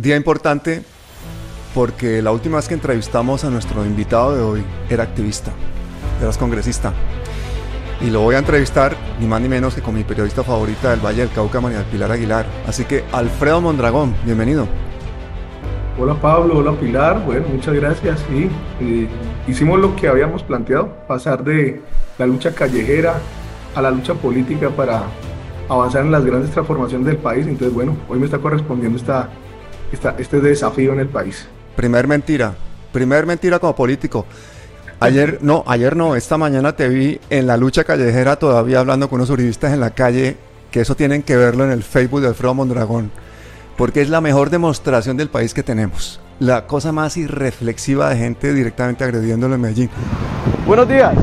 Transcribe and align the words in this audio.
Día 0.00 0.16
importante 0.16 0.82
porque 1.74 2.22
la 2.22 2.32
última 2.32 2.56
vez 2.56 2.68
que 2.68 2.72
entrevistamos 2.72 3.44
a 3.44 3.50
nuestro 3.50 3.84
invitado 3.84 4.34
de 4.34 4.42
hoy 4.42 4.64
era 4.88 5.02
activista, 5.02 5.50
eras 6.22 6.38
congresista. 6.38 6.94
Y 8.00 8.08
lo 8.08 8.22
voy 8.22 8.34
a 8.34 8.38
entrevistar 8.38 8.96
ni 9.20 9.26
más 9.26 9.42
ni 9.42 9.50
menos 9.50 9.74
que 9.74 9.82
con 9.82 9.94
mi 9.94 10.02
periodista 10.02 10.42
favorita 10.42 10.88
del 10.88 11.00
Valle 11.04 11.20
del 11.20 11.30
Cauca, 11.30 11.60
María 11.60 11.84
Pilar 11.92 12.10
Aguilar. 12.10 12.46
Así 12.66 12.86
que 12.86 13.04
Alfredo 13.12 13.60
Mondragón, 13.60 14.14
bienvenido. 14.24 14.66
Hola 15.98 16.14
Pablo, 16.14 16.56
hola 16.56 16.72
Pilar, 16.80 17.22
bueno, 17.26 17.48
muchas 17.52 17.74
gracias. 17.74 18.24
Sí, 18.30 18.48
hicimos 19.46 19.80
lo 19.80 19.94
que 19.96 20.08
habíamos 20.08 20.42
planteado, 20.42 20.96
pasar 21.06 21.44
de 21.44 21.82
la 22.16 22.26
lucha 22.26 22.54
callejera 22.54 23.18
a 23.74 23.82
la 23.82 23.90
lucha 23.90 24.14
política 24.14 24.70
para 24.70 25.02
avanzar 25.68 26.06
en 26.06 26.10
las 26.10 26.24
grandes 26.24 26.52
transformaciones 26.52 27.06
del 27.06 27.18
país. 27.18 27.46
Entonces, 27.46 27.74
bueno, 27.74 27.98
hoy 28.08 28.18
me 28.18 28.24
está 28.24 28.38
correspondiendo 28.38 28.96
esta, 28.96 29.28
esta, 29.92 30.16
este 30.18 30.40
desafío 30.40 30.92
en 30.92 31.00
el 31.00 31.08
país. 31.08 31.46
Primer 31.76 32.06
mentira, 32.06 32.54
primer 32.92 33.26
mentira 33.26 33.58
como 33.58 33.74
político. 33.74 34.26
Ayer, 35.00 35.38
no, 35.40 35.64
ayer 35.66 35.96
no, 35.96 36.14
esta 36.14 36.36
mañana 36.36 36.76
te 36.76 36.88
vi 36.88 37.18
en 37.30 37.46
la 37.46 37.56
lucha 37.56 37.84
callejera 37.84 38.36
todavía 38.36 38.80
hablando 38.80 39.08
con 39.08 39.20
unos 39.20 39.30
uribistas 39.30 39.72
en 39.72 39.80
la 39.80 39.90
calle, 39.90 40.36
que 40.70 40.80
eso 40.80 40.94
tienen 40.94 41.22
que 41.22 41.36
verlo 41.36 41.64
en 41.64 41.70
el 41.70 41.82
Facebook 41.82 42.20
de 42.20 42.28
Alfredo 42.28 42.52
Mondragón, 42.52 43.10
porque 43.78 44.02
es 44.02 44.10
la 44.10 44.20
mejor 44.20 44.50
demostración 44.50 45.16
del 45.16 45.30
país 45.30 45.54
que 45.54 45.62
tenemos. 45.62 46.20
La 46.38 46.66
cosa 46.66 46.92
más 46.92 47.16
irreflexiva 47.16 48.10
de 48.10 48.16
gente 48.16 48.52
directamente 48.52 49.04
agrediéndolo 49.04 49.54
en 49.54 49.60
Medellín. 49.62 49.90
Buenos 50.66 50.86
días. 50.88 51.14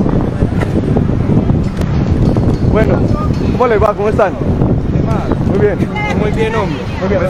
Bueno, 2.71 2.99
¿cómo 3.51 3.67
les 3.67 3.81
va? 3.81 3.93
¿Cómo 3.95 4.09
están? 4.09 4.33
Muy 5.57 5.65
bien. 5.65 5.89
Muy 6.19 6.31
bien, 6.31 6.55
hombre. 6.55 6.79
Muy 6.99 7.09
bien. 7.09 7.21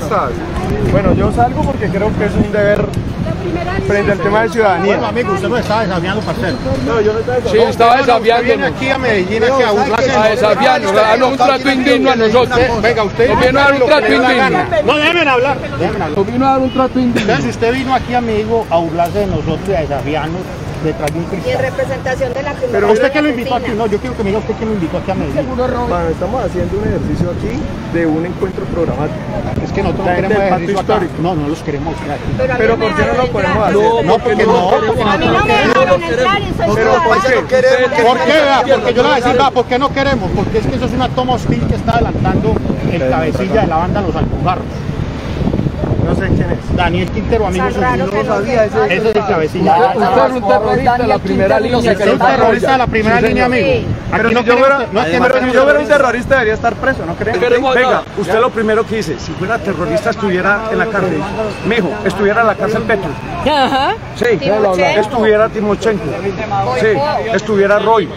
Bueno, 0.91 1.13
yo 1.13 1.31
salgo 1.31 1.61
porque 1.63 1.87
creo 1.87 2.11
que 2.17 2.25
es 2.25 2.33
un 2.33 2.51
deber 2.51 2.85
frente 3.87 4.11
al 4.11 4.19
tema 4.19 4.43
de 4.43 4.49
ciudadanía. 4.49 4.85
Bueno, 4.85 5.07
amigo, 5.07 5.33
usted 5.33 5.47
lo 5.47 5.57
estaba 5.57 5.81
desafiando, 5.83 6.21
parcero. 6.21 6.57
No, 6.85 7.01
yo 7.01 7.13
no 7.13 7.19
estaba 7.19 7.49
Sí, 7.49 7.57
estaba 7.57 7.97
desafiando. 7.97 8.43
Viene 8.43 8.65
aquí 8.65 8.89
a 8.89 8.97
Medellín 8.97 9.43
aquí 9.43 9.63
a 9.63 9.71
burlarse. 9.71 10.11
A 10.11 10.27
desafiarnos, 10.27 10.91
a 10.91 10.95
darnos 10.95 11.31
un 11.31 11.37
trato 11.37 11.71
indigno 11.71 12.11
a 12.11 12.15
nosotros. 12.17 12.81
Venga, 12.81 13.03
usted. 13.03 13.29
Nos 13.29 13.45
vino 13.45 13.59
a 13.59 13.63
dar 13.63 13.73
un 13.73 13.87
trato 13.87 14.13
indigno. 14.13 14.63
No, 14.85 14.97
déjenme 14.97 15.29
hablar. 15.29 15.57
Déjenme 15.59 16.03
hablar. 16.03 16.17
Nos 16.17 16.27
vino 16.27 16.45
a 16.45 16.49
dar 16.49 16.59
un 16.59 16.73
trato 16.73 16.99
indigno. 16.99 17.21
Entonces 17.21 17.55
usted 17.55 17.73
vino 17.73 17.95
aquí, 17.95 18.13
amigo, 18.13 18.67
a 18.69 18.77
burlarse 18.77 19.19
de 19.19 19.27
nosotros 19.27 19.69
y 19.69 19.73
a 19.73 19.81
desafiarnos 19.81 20.41
detrás 20.83 21.11
de 21.11 21.19
un 21.19 21.23
Y 21.25 21.27
en 21.35 21.41
cristal. 21.41 21.61
representación 21.61 22.33
de 22.33 22.43
la 22.43 22.51
Pero 22.53 22.67
Primera 22.67 22.87
usted 22.93 23.11
que 23.11 23.21
lo 23.21 23.29
invitó 23.29 23.55
aquí, 23.55 23.71
no, 23.75 23.85
yo 23.87 23.97
quiero 23.99 24.15
que 24.17 24.23
me 24.23 24.29
diga 24.29 24.39
usted 24.39 24.55
que 24.55 24.65
lo 24.65 24.73
invitó 24.73 24.97
aquí 24.97 25.11
a 25.11 25.15
Medellín. 25.15 25.47
Bueno, 25.55 26.09
estamos 26.09 26.43
haciendo 26.45 26.77
un 26.77 26.83
ejercicio 26.87 27.31
aquí 27.31 27.59
de 27.93 28.05
un 28.05 28.25
encuentro 28.25 28.65
programático. 28.65 29.17
Es 29.63 29.71
que 29.71 29.81
nosotros 29.83 30.05
La 30.07 30.13
no 30.13 30.17
queremos 30.21 30.43
ejercicio 30.43 30.79
acá. 30.79 30.93
histórico. 30.93 31.13
No, 31.21 31.35
no 31.35 31.47
los 31.47 31.59
queremos. 31.63 31.95
Pero, 32.37 32.53
Pero 32.57 32.77
no 32.77 32.83
¿por 32.83 32.95
qué 32.95 33.05
no 33.05 33.13
lo 33.13 33.27
podemos 33.31 33.63
hacer? 33.63 34.05
No, 34.05 34.17
porque 34.19 34.45
no, 34.45 34.69
porque 34.69 35.01
A 35.03 35.17
mí 35.17 35.27
no 35.27 35.45
me 35.45 35.53
dejaron 35.57 36.03
entrar 36.03 36.41
y 36.41 36.45
soy 36.45 36.75
Pero 36.75 36.91
¿por 37.03 37.21
qué? 37.21 38.03
¿Por 38.03 38.17
qué? 38.19 38.31
Vea, 38.33 38.63
Porque 38.67 38.93
yo 38.93 39.01
le 39.03 39.09
voy 39.09 39.11
a 39.11 39.15
decir, 39.23 39.41
va, 39.41 39.51
¿por 39.51 39.65
qué 39.65 39.79
no 39.79 39.89
queremos? 39.93 40.31
Porque 40.35 40.57
es 40.59 40.67
que 40.67 40.75
eso 40.75 40.85
es 40.85 40.91
una 40.93 41.09
toma 41.09 41.33
hostil 41.33 41.65
que 41.67 41.75
está 41.75 41.93
adelantando 41.93 42.53
el 42.91 43.09
cabecilla 43.09 43.61
de 43.61 43.67
la 43.67 43.75
banda 43.77 44.01
Los 44.01 44.15
Alpujarros. 44.15 44.65
Sé 46.17 46.27
quién 46.27 46.51
es. 46.51 46.75
Daniel 46.75 47.09
Quintero, 47.11 47.47
amigo 47.47 47.63
Tan 47.65 47.73
suyo. 47.73 47.85
raro 47.87 48.09
que 48.09 48.17
no 48.23 48.35
sabía 48.35 48.65
ese- 48.65 48.85
Ese 48.85 48.95
es 49.09 49.15
el 49.15 49.25
cabecilla. 49.25 49.77
Usted 49.95 50.25
es 50.25 50.31
un 50.41 50.47
terrorista 50.47 50.97
de 50.97 51.07
la 51.07 51.19
primera 51.19 51.59
línea. 51.59 51.91
Es 51.91 51.99
un 52.07 52.19
terrorista 52.19 52.71
de 52.71 52.77
la 52.77 52.87
primera 52.87 53.21
línea, 53.21 53.45
amigo. 53.45 53.67
Sí. 53.67 53.87
Pero 54.11 54.23
no 54.23 54.39
si 54.39 54.45
yo 54.45 54.53
si 54.53 55.51
yo 55.53 55.63
fuera 55.63 55.79
un 55.79 55.87
terrorista 55.87 56.33
debería 56.35 56.53
estar 56.53 56.73
preso, 56.75 57.05
¿no 57.05 57.15
creen? 57.15 57.39
Venga, 57.39 58.03
usted 58.17 58.39
lo 58.39 58.49
primero 58.49 58.85
que 58.85 58.95
dice, 58.97 59.19
si 59.19 59.31
fuera 59.33 59.57
terrorista 59.59 60.09
estuviera 60.11 60.69
en 60.71 60.77
la 60.77 60.85
cárcel. 60.87 61.21
Mijo, 61.67 61.89
estuviera 62.05 62.41
en 62.41 62.47
la 62.47 62.55
cárcel 62.55 62.81
Petro. 62.83 63.09
Sí, 64.15 64.37
Timochenko. 64.37 64.99
estuviera 65.01 65.49
Timochenko. 65.49 66.03
Sí, 66.79 66.87
estuviera 67.33 67.79
Roy. 67.79 68.09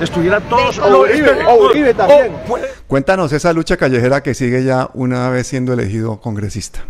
Estuviera 0.00 0.40
todos. 0.40 0.78
O 0.78 1.00
Uribe, 1.00 1.44
o 1.46 1.64
Uribe 1.66 1.94
también. 1.94 2.32
o 2.34 2.48
puede- 2.48 2.68
Cuéntanos 2.86 3.32
esa 3.32 3.52
lucha 3.52 3.76
callejera 3.76 4.22
que 4.22 4.34
sigue 4.34 4.62
ya 4.64 4.88
una 4.94 5.28
vez 5.28 5.46
siendo 5.48 5.72
elegido 5.72 6.20
congresista. 6.20 6.80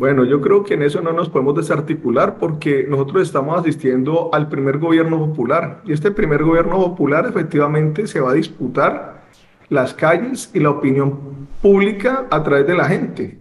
Bueno, 0.00 0.24
yo 0.24 0.40
creo 0.40 0.64
que 0.64 0.72
en 0.72 0.82
eso 0.82 1.02
no 1.02 1.12
nos 1.12 1.28
podemos 1.28 1.54
desarticular 1.54 2.38
porque 2.38 2.86
nosotros 2.88 3.20
estamos 3.20 3.60
asistiendo 3.60 4.30
al 4.32 4.48
primer 4.48 4.78
gobierno 4.78 5.18
popular 5.18 5.82
y 5.84 5.92
este 5.92 6.10
primer 6.10 6.42
gobierno 6.42 6.78
popular 6.78 7.26
efectivamente 7.28 8.06
se 8.06 8.18
va 8.18 8.30
a 8.30 8.32
disputar 8.32 9.24
las 9.68 9.92
calles 9.92 10.50
y 10.54 10.60
la 10.60 10.70
opinión 10.70 11.48
pública 11.60 12.26
a 12.30 12.42
través 12.42 12.66
de 12.66 12.74
la 12.76 12.86
gente. 12.86 13.40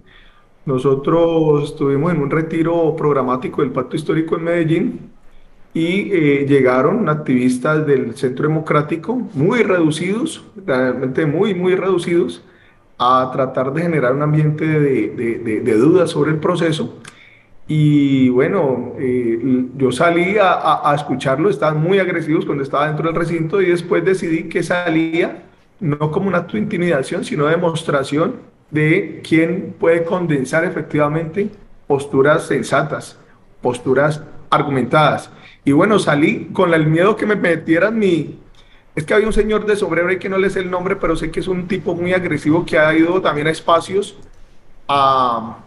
Nosotros 0.65 1.63
estuvimos 1.63 2.11
en 2.11 2.21
un 2.21 2.29
retiro 2.29 2.93
programático 2.93 3.61
del 3.61 3.71
Pacto 3.71 3.95
Histórico 3.95 4.35
en 4.35 4.43
Medellín 4.43 4.99
y 5.73 6.11
eh, 6.11 6.45
llegaron 6.45 7.07
activistas 7.07 7.87
del 7.87 8.15
Centro 8.15 8.49
Democrático 8.49 9.15
muy 9.33 9.63
reducidos, 9.63 10.43
realmente 10.65 11.25
muy, 11.25 11.53
muy 11.53 11.75
reducidos, 11.75 12.43
a 12.99 13.29
tratar 13.31 13.73
de 13.73 13.81
generar 13.81 14.13
un 14.13 14.21
ambiente 14.21 14.65
de, 14.65 15.61
de, 15.63 15.73
dudas 15.75 16.11
sobre 16.11 16.31
el 16.31 16.37
proceso. 16.37 16.99
Y 17.67 18.29
bueno, 18.29 18.93
eh, 18.99 19.67
yo 19.77 19.91
salí 19.91 20.37
a, 20.37 20.89
a, 20.89 20.95
escucharlo, 20.95 21.49
estaban 21.49 21.81
muy 21.81 21.99
agresivos 21.99 22.45
cuando 22.45 22.63
estaba 22.63 22.87
dentro 22.87 23.07
del 23.07 23.15
recinto 23.15 23.61
y 23.61 23.67
después 23.67 24.03
decidí 24.03 24.49
que 24.49 24.63
salía 24.63 25.43
no 25.79 26.11
como 26.11 26.27
un 26.27 26.35
acto 26.35 26.53
de 26.53 26.59
intimidación, 26.59 27.23
sino 27.23 27.45
de 27.45 27.51
demostración 27.51 28.35
de 28.69 29.21
quién 29.27 29.75
puede 29.79 30.03
condensar 30.03 30.65
efectivamente 30.65 31.49
posturas 31.87 32.47
sensatas, 32.47 33.17
posturas 33.61 34.21
argumentadas. 34.49 35.31
Y 35.63 35.71
bueno, 35.71 35.99
salí 35.99 36.49
con 36.53 36.73
el 36.73 36.87
miedo 36.87 37.15
que 37.15 37.25
me 37.25 37.35
metieran 37.35 37.97
mi... 37.97 38.39
Es 38.99 39.05
que 39.05 39.13
había 39.13 39.27
un 39.27 39.33
señor 39.33 39.65
de 39.65 39.77
Sobrero 39.77 40.11
y 40.11 40.19
que 40.19 40.27
no 40.27 40.37
le 40.37 40.49
sé 40.49 40.59
el 40.59 40.69
nombre, 40.69 40.97
pero 40.97 41.15
sé 41.15 41.31
que 41.31 41.39
es 41.39 41.47
un 41.47 41.69
tipo 41.69 41.95
muy 41.95 42.11
agresivo 42.11 42.65
que 42.65 42.77
ha 42.77 42.93
ido 42.93 43.21
también 43.21 43.47
a 43.47 43.49
espacios 43.49 44.17
a, 44.89 45.59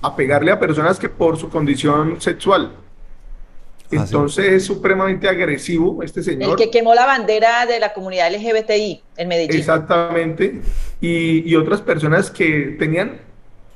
a 0.00 0.14
pegarle 0.14 0.52
a 0.52 0.60
personas 0.60 0.96
que 0.96 1.08
por 1.08 1.36
su 1.36 1.50
condición 1.50 2.20
sexual. 2.20 2.70
Ah, 2.70 3.88
sí. 3.88 3.96
Entonces 3.96 4.46
es 4.52 4.64
supremamente 4.64 5.28
agresivo 5.28 6.04
este 6.04 6.22
señor. 6.22 6.50
El 6.50 6.56
que 6.56 6.70
quemó 6.70 6.94
la 6.94 7.04
bandera 7.04 7.66
de 7.66 7.80
la 7.80 7.92
comunidad 7.92 8.32
LGBTI 8.32 9.02
en 9.16 9.26
Medellín. 9.26 9.58
Exactamente. 9.58 10.62
Y, 11.00 11.50
y 11.50 11.56
otras 11.56 11.80
personas 11.80 12.30
que 12.30 12.76
tenían 12.78 13.22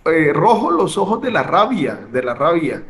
eh, 0.05 0.33
rojos 0.33 0.73
los 0.75 0.97
ojos 0.97 1.21
de 1.23 1.33
la 1.33 1.43
rabia, 1.43 1.99
de 2.13 2.23
la 2.23 2.35
rabia. 2.35 2.85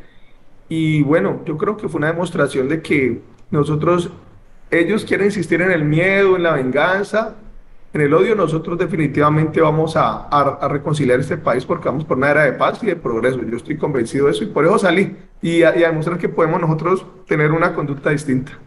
Y 0.68 1.00
bueno, 1.04 1.40
yo 1.46 1.56
creo 1.56 1.78
que 1.78 1.88
fue 1.88 2.00
una 2.00 2.08
demostración 2.08 2.68
de 2.68 2.82
que 2.82 3.22
nosotros, 3.50 4.10
ellos 4.71 5.04
quieren 5.04 5.27
insistir 5.27 5.62
en 5.62 5.71
el 5.71 5.84
miedo, 5.84 6.37
en 6.37 6.43
la 6.43 6.53
venganza, 6.53 7.34
en 7.93 8.00
el 8.00 8.15
odio. 8.15 8.34
Nosotros 8.34 8.78
definitivamente 8.78 9.60
vamos 9.60 9.97
a, 9.97 10.28
a, 10.28 10.69
reconciliar 10.69 11.21
este 11.21 11.37
país 11.37 11.65
porque 11.65 11.88
vamos 11.88 12.04
por 12.04 12.16
una 12.16 12.31
era 12.31 12.44
de 12.44 12.53
paz 12.53 12.78
y 12.82 12.87
de 12.87 12.97
progreso. 12.97 13.41
Yo 13.43 13.56
estoy 13.56 13.77
convencido 13.77 14.27
de 14.27 14.32
eso 14.32 14.44
y 14.44 14.49
por 14.49 14.65
eso 14.65 14.78
salí 14.78 15.16
y 15.43 15.62
a 15.62 15.72
demostrar 15.72 16.19
que 16.19 16.28
podemos 16.28 16.60
nosotros 16.60 17.04
tener 17.27 17.53
una 17.53 17.75
conducta 17.75 18.10
distinta. 18.10 18.59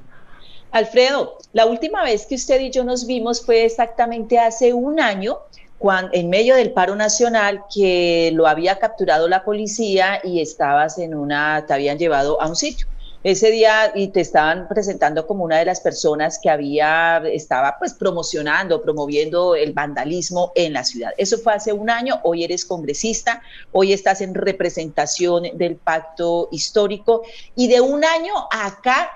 Alfredo, 0.72 1.38
la 1.54 1.66
última 1.66 2.04
vez 2.04 2.28
que 2.28 2.36
usted 2.36 2.60
y 2.60 2.70
yo 2.70 2.84
nos 2.84 3.08
vimos 3.08 3.44
fue 3.44 3.66
exactamente 3.66 4.38
hace 4.38 4.74
un 4.74 5.00
año, 5.00 5.40
cuando, 5.80 6.12
en 6.14 6.30
medio 6.30 6.56
del 6.56 6.74
paro 6.74 6.96
nacional, 6.96 7.64
que 7.74 8.31
lo 8.34 8.46
había 8.46 8.78
capturado 8.78 9.28
la 9.28 9.44
policía 9.44 10.22
y 10.24 10.42
estabas 10.42 11.00
en 11.00 11.16
una, 11.16 11.66
te 11.66 11.74
habían 11.74 11.98
llevado 11.98 12.40
a 12.42 12.48
un 12.48 12.56
sitio. 12.56 12.86
Ese 13.22 13.52
día 13.52 13.91
y 13.96 14.07
te 14.09 14.22
estaban 14.22 14.68
presentando 14.69 15.28
como 15.28 15.44
una 15.44 15.57
de 15.57 15.66
las 15.66 15.81
personas 15.81 16.40
que 16.41 16.50
había, 16.50 17.22
estaba 17.25 17.75
pues 17.78 17.94
promocionando, 17.94 18.81
promoviendo 18.81 19.56
el 19.56 19.74
vandalismo 19.74 20.53
en 20.56 20.74
la 20.74 20.85
ciudad. 20.85 21.12
Eso 21.18 21.38
fue 21.38 21.53
hace 21.53 21.74
un 21.74 21.90
año, 21.90 22.22
hoy 22.24 22.46
eres 22.46 22.63
congresista, 22.63 23.41
hoy 23.74 23.91
estás 23.91 24.22
en 24.22 24.34
representación 24.34 25.44
del 25.56 25.75
pacto 25.75 26.48
histórico 26.51 27.24
y 27.56 27.68
de 27.68 27.81
un 27.81 28.06
año 28.06 28.33
acá 28.51 29.10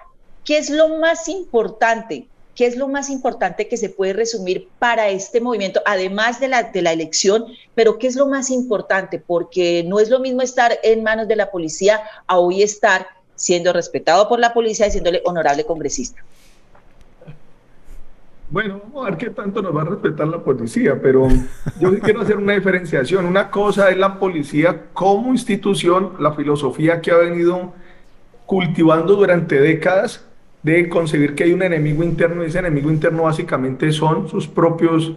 ¿Qué 0.43 0.57
es 0.57 0.69
lo 0.69 0.97
más 0.97 1.29
importante? 1.29 2.27
¿Qué 2.53 2.65
es 2.65 2.75
lo 2.75 2.87
más 2.87 3.09
importante 3.09 3.67
que 3.67 3.77
se 3.77 3.89
puede 3.89 4.13
resumir 4.13 4.67
para 4.77 5.09
este 5.09 5.41
movimiento, 5.41 5.81
además 5.85 6.39
de 6.39 6.49
la, 6.49 6.63
de 6.63 6.81
la 6.81 6.91
elección? 6.91 7.45
Pero 7.73 7.97
¿qué 7.97 8.07
es 8.07 8.15
lo 8.15 8.27
más 8.27 8.49
importante? 8.49 9.19
Porque 9.19 9.83
no 9.87 9.99
es 9.99 10.09
lo 10.09 10.19
mismo 10.19 10.41
estar 10.41 10.77
en 10.83 11.01
manos 11.01 11.27
de 11.27 11.37
la 11.37 11.49
policía 11.49 12.03
a 12.27 12.39
hoy 12.39 12.61
estar 12.61 13.07
siendo 13.35 13.73
respetado 13.73 14.27
por 14.27 14.39
la 14.39 14.53
policía 14.53 14.87
y 14.87 14.91
siéndole 14.91 15.21
honorable 15.25 15.65
congresista. 15.65 16.23
Bueno, 18.49 18.81
vamos 18.83 19.07
a 19.07 19.09
ver 19.09 19.17
qué 19.17 19.29
tanto 19.31 19.63
nos 19.63 19.75
va 19.75 19.81
a 19.81 19.85
respetar 19.85 20.27
la 20.27 20.37
policía, 20.37 20.99
pero 21.01 21.27
yo 21.79 21.99
quiero 21.99 22.21
hacer 22.21 22.37
una 22.37 22.53
diferenciación. 22.53 23.25
Una 23.25 23.49
cosa 23.49 23.89
es 23.89 23.97
la 23.97 24.19
policía 24.19 24.83
como 24.93 25.31
institución, 25.31 26.13
la 26.19 26.33
filosofía 26.33 27.01
que 27.01 27.09
ha 27.09 27.17
venido 27.17 27.73
cultivando 28.45 29.15
durante 29.15 29.59
décadas 29.59 30.25
de 30.61 30.87
concebir 30.87 31.33
que 31.33 31.45
hay 31.45 31.53
un 31.53 31.63
enemigo 31.63 32.03
interno 32.03 32.43
y 32.43 32.47
ese 32.47 32.59
enemigo 32.59 32.91
interno 32.91 33.23
básicamente 33.23 33.91
son 33.91 34.29
sus 34.29 34.47
propios 34.47 35.13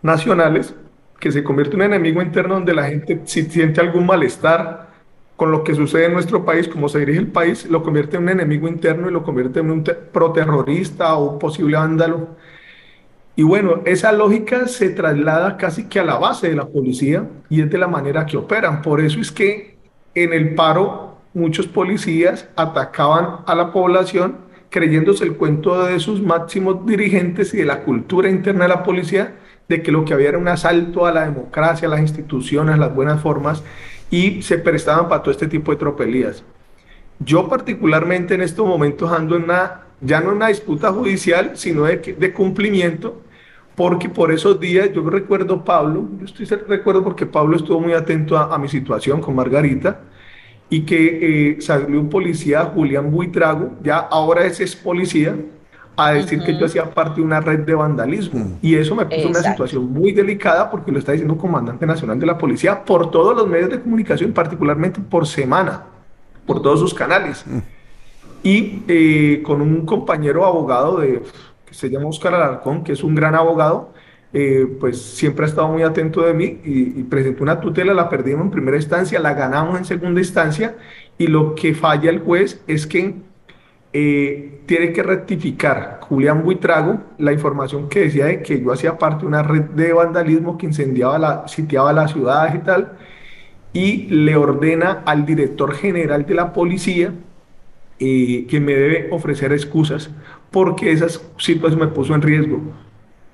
nacionales 0.00 0.74
que 1.20 1.30
se 1.30 1.44
convierte 1.44 1.74
en 1.74 1.82
un 1.82 1.86
enemigo 1.88 2.22
interno 2.22 2.54
donde 2.54 2.74
la 2.74 2.84
gente 2.84 3.20
si 3.24 3.42
siente 3.44 3.80
algún 3.80 4.06
malestar 4.06 4.87
con 5.38 5.52
lo 5.52 5.62
que 5.62 5.76
sucede 5.76 6.06
en 6.06 6.14
nuestro 6.14 6.44
país, 6.44 6.66
como 6.66 6.88
se 6.88 6.98
dirige 6.98 7.20
el 7.20 7.28
país, 7.28 7.64
lo 7.66 7.84
convierte 7.84 8.16
en 8.16 8.24
un 8.24 8.30
enemigo 8.30 8.66
interno 8.66 9.08
y 9.08 9.12
lo 9.12 9.22
convierte 9.22 9.60
en 9.60 9.70
un 9.70 9.84
proterrorista 10.12 11.14
o 11.14 11.38
posible 11.38 11.76
vándalo. 11.76 12.30
Y 13.36 13.44
bueno, 13.44 13.82
esa 13.84 14.10
lógica 14.10 14.66
se 14.66 14.90
traslada 14.90 15.56
casi 15.56 15.88
que 15.88 16.00
a 16.00 16.04
la 16.04 16.18
base 16.18 16.48
de 16.48 16.56
la 16.56 16.66
policía 16.66 17.28
y 17.48 17.60
es 17.60 17.70
de 17.70 17.78
la 17.78 17.86
manera 17.86 18.26
que 18.26 18.36
operan. 18.36 18.82
Por 18.82 19.00
eso 19.00 19.20
es 19.20 19.30
que 19.30 19.78
en 20.16 20.32
el 20.32 20.56
paro 20.56 21.18
muchos 21.34 21.68
policías 21.68 22.48
atacaban 22.56 23.42
a 23.46 23.54
la 23.54 23.72
población 23.72 24.38
creyéndose 24.70 25.22
el 25.22 25.36
cuento 25.36 25.84
de 25.84 26.00
sus 26.00 26.20
máximos 26.20 26.84
dirigentes 26.84 27.54
y 27.54 27.58
de 27.58 27.64
la 27.64 27.84
cultura 27.84 28.28
interna 28.28 28.64
de 28.64 28.70
la 28.70 28.82
policía, 28.82 29.36
de 29.68 29.82
que 29.82 29.92
lo 29.92 30.04
que 30.04 30.14
había 30.14 30.30
era 30.30 30.38
un 30.38 30.48
asalto 30.48 31.06
a 31.06 31.12
la 31.12 31.26
democracia, 31.26 31.86
a 31.86 31.92
las 31.92 32.00
instituciones, 32.00 32.74
a 32.74 32.78
las 32.78 32.92
buenas 32.92 33.22
formas, 33.22 33.62
y 34.10 34.42
se 34.42 34.58
prestaban 34.58 35.08
para 35.08 35.22
todo 35.22 35.32
este 35.32 35.48
tipo 35.48 35.72
de 35.72 35.78
tropelías. 35.78 36.44
Yo 37.18 37.48
particularmente 37.48 38.34
en 38.34 38.42
estos 38.42 38.66
momentos 38.66 39.10
ando 39.12 39.36
en 39.36 39.44
una, 39.44 39.82
ya 40.00 40.20
no 40.20 40.30
en 40.30 40.36
una 40.36 40.48
disputa 40.48 40.92
judicial, 40.92 41.52
sino 41.54 41.84
de, 41.84 41.96
de 41.96 42.32
cumplimiento, 42.32 43.22
porque 43.78 44.08
por 44.08 44.32
esos 44.32 44.58
días, 44.58 44.90
yo 44.92 45.08
recuerdo 45.08 45.64
Pablo, 45.64 46.08
yo 46.18 46.24
estoy 46.24 46.46
recuerdo 46.66 47.04
porque 47.04 47.26
Pablo 47.26 47.56
estuvo 47.56 47.78
muy 47.78 47.92
atento 47.92 48.36
a, 48.36 48.58
mi 48.58 48.68
situación 48.68 49.20
con 49.20 49.36
Margarita, 49.36 50.00
y 50.70 50.80
que 50.80 51.52
eh, 51.52 51.60
salió 51.60 52.00
un 52.00 52.10
policía, 52.10 52.64
Julián 52.64 53.10
Buitrago, 53.10 53.76
ya 53.82 53.98
ahora 53.98 54.44
ese 54.46 54.64
es 54.64 54.74
policía, 54.74 55.36
a 55.98 56.12
decir 56.12 56.42
que 56.44 56.56
yo 56.56 56.66
hacía 56.66 56.88
parte 56.90 57.20
de 57.20 57.26
una 57.26 57.40
red 57.40 57.60
de 57.60 57.74
vandalismo. 57.74 58.56
Y 58.62 58.76
eso 58.76 58.94
me 58.94 59.04
puso 59.04 59.20
en 59.20 59.28
una 59.28 59.42
situación 59.42 59.92
muy 59.92 60.12
delicada 60.12 60.70
porque 60.70 60.92
lo 60.92 61.00
está 61.00 61.10
diciendo 61.10 61.34
un 61.34 61.40
comandante 61.40 61.84
nacional 61.86 62.20
de 62.20 62.26
la 62.26 62.38
policía 62.38 62.84
por 62.84 63.10
todos 63.10 63.36
los 63.36 63.48
medios 63.48 63.68
de 63.68 63.80
comunicación, 63.80 64.32
particularmente 64.32 65.00
por 65.00 65.26
semana, 65.26 65.82
por 66.46 66.62
todos 66.62 66.78
sus 66.78 66.94
canales. 66.94 67.44
Mm. 67.44 67.58
Y 68.44 68.82
eh, 68.86 69.42
con 69.44 69.60
un 69.60 69.84
compañero 69.84 70.46
abogado 70.46 71.00
de, 71.00 71.20
que 71.66 71.74
se 71.74 71.90
llama 71.90 72.08
Oscar 72.08 72.32
Alarcón, 72.32 72.84
que 72.84 72.92
es 72.92 73.02
un 73.02 73.16
gran 73.16 73.34
abogado, 73.34 73.92
eh, 74.32 74.68
pues 74.78 75.02
siempre 75.02 75.46
ha 75.46 75.48
estado 75.48 75.68
muy 75.68 75.82
atento 75.82 76.20
de 76.20 76.32
mí 76.32 76.60
y, 76.62 77.02
presentó 77.04 77.42
una 77.42 77.60
tutela, 77.60 77.92
la 77.92 78.08
perdimos 78.08 78.44
en 78.44 78.50
primera 78.50 78.76
instancia, 78.76 79.18
la 79.18 79.34
ganamos 79.34 79.78
en 79.78 79.84
segunda 79.84 80.20
instancia 80.20 80.76
y 81.16 81.26
lo 81.26 81.56
que 81.56 81.74
falla 81.74 82.08
el 82.10 82.20
juez 82.20 82.62
es 82.68 82.86
que 82.86 83.16
eh, 83.92 84.60
tiene 84.66 84.92
que 84.92 85.02
rectificar 85.02 86.00
Julián 86.02 86.42
Buitrago 86.42 87.00
la 87.18 87.32
información 87.32 87.88
que 87.88 88.00
decía 88.00 88.26
de 88.26 88.42
que 88.42 88.60
yo 88.60 88.72
hacía 88.72 88.98
parte 88.98 89.22
de 89.22 89.28
una 89.28 89.42
red 89.42 89.62
de 89.62 89.92
vandalismo 89.92 90.58
que 90.58 90.66
incendiaba 90.66 91.18
la, 91.18 91.48
sitiaba 91.48 91.92
la 91.92 92.08
ciudad 92.08 92.54
y 92.54 92.58
tal, 92.58 92.92
y 93.72 94.06
le 94.08 94.36
ordena 94.36 95.02
al 95.06 95.24
director 95.26 95.74
general 95.74 96.26
de 96.26 96.34
la 96.34 96.52
policía 96.52 97.12
eh, 97.98 98.46
que 98.48 98.60
me 98.60 98.74
debe 98.74 99.08
ofrecer 99.10 99.52
excusas 99.52 100.10
porque 100.50 100.92
esa 100.92 101.08
situación 101.36 101.80
me 101.80 101.88
puso 101.88 102.14
en 102.14 102.22
riesgo. 102.22 102.60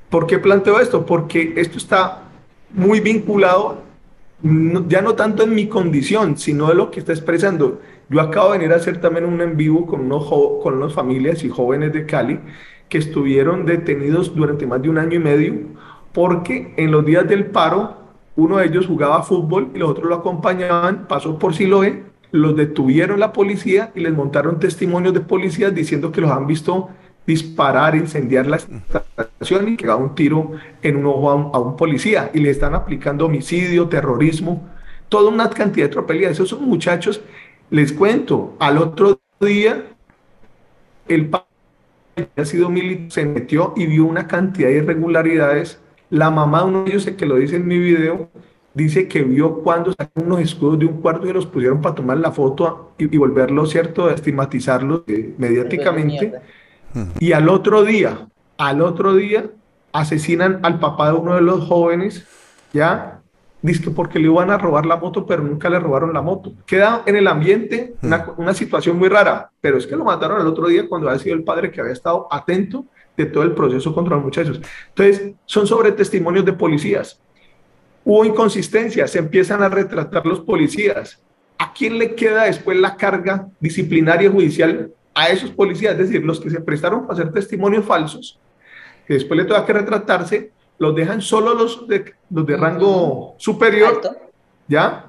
¿Por 0.09 0.27
qué 0.27 0.39
planteo 0.39 0.81
esto? 0.81 1.05
Porque 1.05 1.55
esto 1.57 1.79
está 1.79 2.23
muy 2.71 3.01
vinculado 3.01 3.84
ya 4.89 5.01
no 5.01 5.15
tanto 5.15 5.45
en 5.45 5.55
mi 5.55 5.69
condición, 5.69 6.37
sino 6.37 6.69
de 6.69 6.75
lo 6.75 6.91
que 6.91 7.01
está 7.01 7.13
expresando. 7.13 7.81
Yo 8.11 8.21
acabo 8.21 8.53
de 8.53 8.59
venir 8.59 8.73
a 8.73 8.77
hacer 8.77 9.01
también 9.01 9.25
un 9.25 9.41
en 9.41 9.57
vivo 9.57 9.87
con 9.87 10.01
unos, 10.03 10.27
con 10.63 10.75
unas 10.75 10.93
familias 10.93 11.43
y 11.45 11.49
jóvenes 11.49 11.93
de 11.93 12.05
Cali 12.05 12.41
que 12.89 12.99
estuvieron 12.99 13.65
detenidos 13.65 14.35
durante 14.35 14.67
más 14.67 14.83
de 14.83 14.91
un 14.91 14.99
año 14.99 15.15
y 15.15 15.19
medio 15.19 15.55
porque 16.15 16.73
en 16.77 16.93
los 16.93 17.05
días 17.05 17.29
del 17.29 17.47
paro 17.47 17.97
uno 18.37 18.59
de 18.59 18.67
ellos 18.67 18.87
jugaba 18.87 19.23
fútbol 19.23 19.71
y 19.75 19.79
los 19.79 19.91
otros 19.91 20.09
lo 20.09 20.15
acompañaban, 20.15 21.07
pasó 21.09 21.39
por 21.39 21.55
Siloé, 21.55 22.05
los 22.31 22.57
detuvieron 22.57 23.21
la 23.21 23.33
policía 23.33 23.93
y 23.95 24.01
les 24.01 24.13
montaron 24.13 24.59
testimonios 24.59 25.13
de 25.15 25.21
policías 25.21 25.75
diciendo 25.75 26.11
que 26.11 26.21
los 26.21 26.31
han 26.31 26.47
visto 26.47 26.89
disparar, 27.27 27.95
incendiar 27.95 28.47
la 28.47 28.57
estación 28.57 29.69
y 29.69 29.77
que 29.77 29.87
da 29.87 29.97
un 29.97 30.15
tiro 30.15 30.53
en 30.83 30.97
un 30.97 31.07
ojo 31.07 31.31
a 31.31 31.59
un, 31.59 31.77
policía 31.77 32.31
y 32.35 32.41
le 32.41 32.51
están 32.51 32.75
aplicando 32.75 33.27
homicidio, 33.27 33.89
terrorismo, 33.89 34.69
toda 35.09 35.31
una 35.31 35.49
cantidad 35.51 35.87
de 35.87 35.93
tropelías. 35.93 36.33
Esos 36.33 36.61
muchachos, 36.61 37.23
les 37.71 37.93
cuento, 37.93 38.57
al 38.59 38.79
otro 38.79 39.21
día 39.41 39.85
el 41.09 41.31
ha 42.37 42.45
sido 42.45 42.71
militar, 42.71 43.11
se 43.11 43.25
metió 43.25 43.73
y 43.77 43.87
vio 43.87 44.05
una 44.05 44.27
cantidad 44.27 44.69
de 44.69 44.77
irregularidades. 44.77 45.81
La 46.11 46.31
mamá 46.31 46.61
de 46.61 46.67
uno 46.67 46.85
de 46.85 46.91
ellos, 46.91 47.07
que 47.07 47.27
lo 47.27 47.37
dice 47.37 47.57
en 47.57 47.67
mi 47.67 47.79
video, 47.79 48.31
dice 48.73 49.09
que 49.09 49.23
vio 49.23 49.63
cuando 49.63 49.93
sacaron 49.93 50.33
unos 50.33 50.41
escudos 50.41 50.79
de 50.79 50.87
un 50.87 51.01
cuarto 51.01 51.27
y 51.27 51.33
los 51.33 51.47
pusieron 51.47 51.81
para 51.81 51.95
tomar 51.95 52.19
la 52.19 52.31
foto 52.31 52.93
y, 52.99 53.17
volverlo, 53.17 53.67
¿cierto?, 53.67 54.11
estigmatizarlos 54.11 55.03
eh, 55.07 55.35
mediáticamente 55.39 56.35
y 57.19 57.33
al 57.33 57.49
otro 57.49 57.85
día, 57.85 58.29
al 58.59 58.81
otro 58.81 59.15
día, 59.15 59.51
asesinan 59.93 60.61
al 60.63 60.79
papá 60.79 61.11
de 61.11 61.19
uno 61.19 61.35
de 61.35 61.41
los 61.41 61.67
jóvenes, 61.67 62.27
¿ya? 62.73 63.21
Dice 63.63 63.83
que 63.83 63.91
porque 63.91 64.19
le 64.19 64.27
iban 64.27 64.51
a 64.51 64.59
robar 64.59 64.85
la 64.85 64.97
moto, 64.97 65.25
pero 65.25 65.43
nunca 65.43 65.71
le 65.71 65.79
robaron 65.79 66.13
la 66.13 66.21
moto. 66.21 66.53
Queda 66.67 67.03
en 67.07 67.17
el 67.17 67.27
ambiente 67.27 67.95
una, 68.03 68.27
una 68.37 68.53
situación 68.53 68.99
muy 68.99 69.09
rara, 69.09 69.51
pero 69.61 69.79
es 69.79 69.87
que 69.87 69.97
lo 69.97 70.05
mataron 70.05 70.41
al 70.41 70.47
otro 70.47 70.69
día 70.69 70.87
cuando 70.89 71.09
había 71.09 71.23
sido 71.23 71.35
el 71.35 71.45
padre 71.45 71.71
que 71.71 71.81
había 71.81 71.93
estado 71.95 72.29
atento 72.31 72.85
de 73.17 73.27
todo 73.27 73.43
el 73.43 73.53
proceso 73.53 73.95
contra 73.95 74.17
los 74.17 74.25
muchachos. 74.25 74.61
Entonces, 74.89 75.35
son 75.47 75.67
sobre 75.67 75.93
testimonios 75.93 76.45
de 76.45 76.53
policías. 76.53 77.21
Hubo 78.05 78.25
inconsistencias, 78.25 79.11
se 79.11 79.19
empiezan 79.19 79.63
a 79.63 79.69
retratar 79.69 80.27
los 80.27 80.41
policías. 80.41 81.23
¿A 81.57 81.73
quién 81.73 81.99
le 81.99 82.15
queda 82.15 82.45
después 82.45 82.77
la 82.79 82.97
carga 82.97 83.49
disciplinaria 83.61 84.31
judicial 84.31 84.93
a 85.15 85.29
esos 85.29 85.51
policías, 85.51 85.93
es 85.93 85.99
decir, 85.99 86.25
los 86.25 86.41
que 86.41 86.51
se 86.51 86.61
prestaron 86.61 87.03
para 87.03 87.15
hacer 87.15 87.33
testimonios 87.33 87.85
falsos, 87.85 88.39
que 89.07 89.15
después 89.15 89.39
le 89.39 89.47
toca 89.47 89.65
que 89.65 89.73
retratarse, 89.73 90.51
los 90.79 90.95
dejan 90.95 91.23
solo 91.23 91.55
los 91.55 91.87
de, 91.87 92.15
los 92.31 92.47
de 92.47 92.57
rango 92.57 93.35
superior, 93.39 94.01
¿ya? 94.67 95.07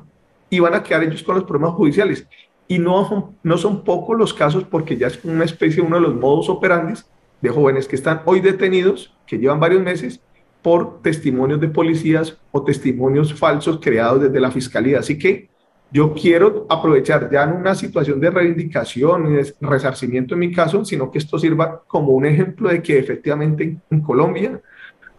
Y 0.50 0.60
van 0.60 0.76
a 0.76 0.84
quedar 0.84 1.04
ellos 1.04 1.24
con 1.24 1.36
los 1.36 1.44
problemas 1.44 1.76
judiciales. 1.76 2.28
Y 2.68 2.78
no, 2.78 3.34
no 3.42 3.58
son 3.58 3.84
pocos 3.84 4.18
los 4.18 4.34
casos, 4.34 4.64
porque 4.64 4.98
ya 4.98 5.08
es 5.08 5.24
una 5.24 5.44
especie, 5.44 5.82
uno 5.82 5.96
de 5.96 6.04
los 6.04 6.16
modos 6.16 6.50
operandis 6.50 7.06
de 7.42 7.50
jóvenes 7.50 7.88
que 7.88 7.96
están 7.96 8.22
hoy 8.26 8.42
detenidos, 8.42 9.14
que 9.26 9.38
llevan 9.38 9.60
varios 9.60 9.82
meses, 9.82 10.22
por 10.62 11.02
testimonios 11.04 11.62
de 11.62 11.68
policías 11.68 12.38
o 12.52 12.64
testimonios 12.64 13.34
falsos 13.34 13.80
creados 13.82 14.22
desde 14.22 14.40
la 14.40 14.50
fiscalía. 14.50 15.00
Así 15.00 15.18
que 15.18 15.48
yo 15.92 16.14
quiero 16.14 16.66
aprovechar 16.70 17.30
ya 17.32 17.44
en 17.44 17.54
una 17.54 17.76
situación 17.76 18.20
de 18.20 18.30
reivindicación 18.30 19.32
y 19.32 19.36
de 19.36 19.54
resarcimiento 19.62 20.34
en 20.34 20.42
mi 20.42 20.52
caso, 20.52 20.84
sino 20.84 21.10
que 21.10 21.20
esto 21.20 21.40
sirva 21.40 21.84
como 21.88 22.10
un 22.10 22.26
ejemplo 22.26 22.70
de 22.70 22.82
que 22.82 22.98
efectivamente 22.98 23.78
en 23.90 24.02
Colombia 24.02 24.62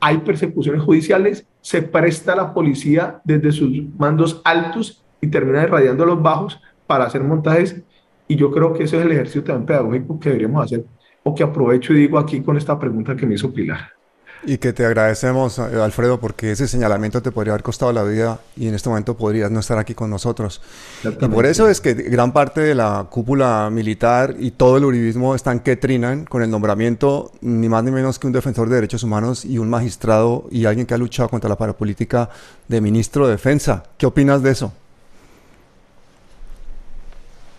hay 0.00 0.18
persecuciones 0.18 0.82
judiciales, 0.82 1.46
se 1.60 1.82
presta 1.82 2.36
la 2.36 2.52
policía 2.52 3.20
desde 3.24 3.52
sus 3.52 3.70
mandos 3.98 4.42
altos 4.44 5.04
y 5.20 5.28
termina 5.28 5.62
irradiando 5.62 6.04
los 6.04 6.22
bajos 6.22 6.60
para 6.86 7.04
hacer 7.04 7.22
montajes 7.22 7.82
y 8.28 8.36
yo 8.36 8.50
creo 8.50 8.72
que 8.72 8.84
ese 8.84 8.98
es 8.98 9.04
el 9.04 9.12
ejercicio 9.12 9.44
también 9.44 9.66
pedagógico 9.66 10.20
que 10.20 10.28
deberíamos 10.28 10.64
hacer 10.64 10.84
o 11.22 11.34
que 11.34 11.42
aprovecho 11.42 11.92
y 11.92 11.96
digo 11.96 12.18
aquí 12.18 12.42
con 12.42 12.56
esta 12.56 12.78
pregunta 12.78 13.16
que 13.16 13.26
me 13.26 13.34
hizo 13.34 13.52
Pilar. 13.52 13.95
Y 14.44 14.58
que 14.58 14.72
te 14.72 14.84
agradecemos, 14.86 15.58
eh, 15.58 15.80
Alfredo, 15.82 16.20
porque 16.20 16.52
ese 16.52 16.68
señalamiento 16.68 17.20
te 17.22 17.32
podría 17.32 17.54
haber 17.54 17.62
costado 17.62 17.92
la 17.92 18.04
vida 18.04 18.38
y 18.56 18.68
en 18.68 18.74
este 18.74 18.88
momento 18.88 19.16
podrías 19.16 19.50
no 19.50 19.60
estar 19.60 19.78
aquí 19.78 19.94
con 19.94 20.10
nosotros. 20.10 20.62
Y 21.04 21.26
por 21.28 21.46
eso 21.46 21.68
es 21.68 21.80
que 21.80 21.94
gran 21.94 22.32
parte 22.32 22.60
de 22.60 22.74
la 22.74 23.06
cúpula 23.10 23.68
militar 23.72 24.36
y 24.38 24.52
todo 24.52 24.76
el 24.76 24.84
uribismo 24.84 25.34
están 25.34 25.60
que 25.60 25.76
trinan 25.76 26.24
con 26.26 26.42
el 26.42 26.50
nombramiento 26.50 27.32
ni 27.40 27.68
más 27.68 27.82
ni 27.82 27.90
menos 27.90 28.18
que 28.18 28.26
un 28.26 28.32
defensor 28.32 28.68
de 28.68 28.76
derechos 28.76 29.02
humanos 29.02 29.44
y 29.44 29.58
un 29.58 29.68
magistrado 29.68 30.46
y 30.50 30.66
alguien 30.66 30.86
que 30.86 30.94
ha 30.94 30.98
luchado 30.98 31.28
contra 31.28 31.48
la 31.48 31.56
parapolítica 31.56 32.30
de 32.68 32.80
ministro 32.80 33.26
de 33.26 33.32
Defensa. 33.32 33.84
¿Qué 33.98 34.06
opinas 34.06 34.42
de 34.42 34.50
eso? 34.52 34.72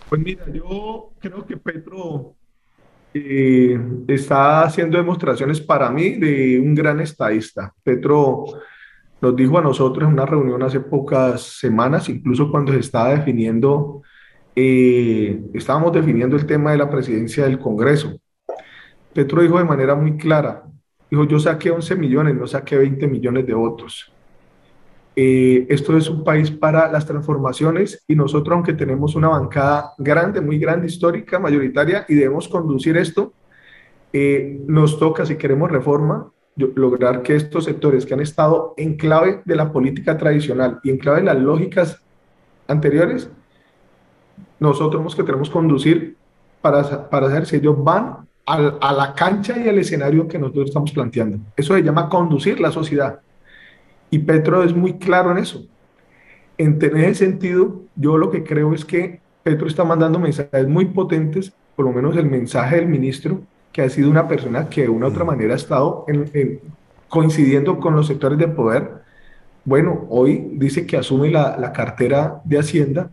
Pues 0.10 0.22
mira, 0.22 0.46
yo 0.54 1.10
creo 1.20 1.46
que 1.46 1.58
Petro 1.58 2.34
eh, 3.26 3.80
está 4.08 4.64
haciendo 4.64 4.98
demostraciones 4.98 5.62
para 5.62 5.90
mí 5.90 6.12
de 6.16 6.60
un 6.60 6.76
gran 6.76 7.00
estadista. 7.00 7.74
Petro 7.84 8.46
nos 9.22 9.36
dijo 9.36 9.58
a 9.58 9.62
nosotros 9.62 10.08
en 10.08 10.14
una 10.14 10.26
reunión 10.26 10.62
hace 10.64 10.80
pocas 10.80 11.42
semanas, 11.42 12.10
incluso 12.10 12.52
cuando 12.52 12.74
se 12.74 12.80
estaba 12.80 13.10
definiendo, 13.10 14.02
eh, 14.56 15.42
estábamos 15.54 15.94
definiendo 15.94 16.36
el 16.36 16.46
tema 16.46 16.72
de 16.72 16.78
la 16.78 16.90
presidencia 16.90 17.46
del 17.46 17.60
Congreso. 17.60 18.20
Petro 19.14 19.42
dijo 19.42 19.58
de 19.58 19.66
manera 19.66 19.96
muy 19.96 20.18
clara, 20.18 20.64
dijo, 21.10 21.26
yo 21.26 21.40
saqué 21.40 21.72
11 21.72 21.96
millones, 21.96 22.36
no 22.36 22.46
saqué 22.48 22.78
20 22.78 23.08
millones 23.08 23.48
de 23.48 23.54
votos. 23.54 24.12
Eh, 25.20 25.66
esto 25.70 25.98
es 25.98 26.08
un 26.12 26.24
país 26.24 26.52
para 26.52 26.92
las 26.92 27.08
transformaciones 27.08 28.04
y 28.08 28.16
nosotros, 28.16 28.54
aunque 28.54 28.74
tenemos 28.74 29.16
una 29.16 29.30
bancada 29.30 29.94
grande, 29.98 30.42
muy 30.42 30.60
grande, 30.60 30.86
histórica, 30.86 31.40
mayoritaria, 31.40 32.06
y 32.08 32.14
debemos 32.14 32.48
conducir 32.48 32.96
esto, 32.98 33.34
eh, 34.14 34.62
nos 34.68 35.00
toca, 35.00 35.26
si 35.26 35.36
queremos 35.36 35.72
reforma, 35.72 36.32
lograr 36.56 37.24
que 37.24 37.36
estos 37.36 37.66
sectores 37.66 38.06
que 38.06 38.14
han 38.14 38.20
estado 38.20 38.76
en 38.78 38.96
clave 38.96 39.42
de 39.44 39.56
la 39.56 39.72
política 39.72 40.16
tradicional 40.20 40.80
y 40.84 40.92
en 40.92 41.00
clave 41.00 41.22
de 41.22 41.26
las 41.26 41.38
lógicas 41.38 42.00
anteriores, 42.68 43.28
nosotros 44.60 45.16
que 45.16 45.24
tenemos 45.24 45.50
que 45.50 45.54
conducir 45.54 46.16
para, 46.62 47.10
para 47.10 47.28
saber 47.28 47.48
si 47.48 47.56
ellos 47.56 47.84
van 47.84 48.28
a 48.46 48.94
la 48.94 49.16
cancha 49.16 49.58
y 49.58 49.68
al 49.68 49.80
escenario 49.80 50.28
que 50.28 50.38
nosotros 50.38 50.68
estamos 50.68 50.92
planteando. 50.92 51.40
Eso 51.56 51.74
se 51.74 51.82
llama 51.82 52.08
conducir 52.08 52.60
la 52.60 52.72
sociedad. 52.72 53.20
Y 54.10 54.20
Petro 54.20 54.64
es 54.64 54.74
muy 54.76 54.98
claro 55.00 55.32
en 55.32 55.38
eso. 55.40 55.66
En 56.58 56.80
en 56.82 56.98
ese 56.98 57.26
sentido, 57.26 57.84
yo 57.96 58.18
lo 58.18 58.32
que 58.32 58.44
creo 58.44 58.74
es 58.74 58.86
que 58.86 59.22
Petro 59.44 59.68
está 59.68 59.84
mandando 59.84 60.20
mensajes 60.20 60.68
muy 60.68 60.86
potentes, 60.86 61.54
por 61.76 61.86
lo 61.86 61.94
menos 61.94 62.18
el 62.18 62.30
mensaje 62.30 62.78
del 62.78 62.88
ministro, 62.88 63.42
que 63.72 63.82
ha 63.84 63.90
sido 63.90 64.10
una 64.10 64.28
persona 64.28 64.70
que 64.70 64.84
de 64.84 64.90
una 64.90 65.08
u 65.08 65.10
otra 65.10 65.24
manera 65.26 65.54
ha 65.54 65.58
estado 65.58 66.06
en- 66.08 66.30
en- 66.34 66.62
coincidiendo 67.10 67.80
con 67.80 67.96
los 67.96 68.08
sectores 68.08 68.38
de 68.40 68.48
poder. 68.48 68.92
Bueno, 69.66 70.06
hoy 70.10 70.50
dice 70.54 70.86
que 70.86 70.98
asume 70.98 71.30
la, 71.32 71.58
la 71.58 71.74
cartera 71.74 72.42
de 72.46 72.60
Hacienda 72.60 73.12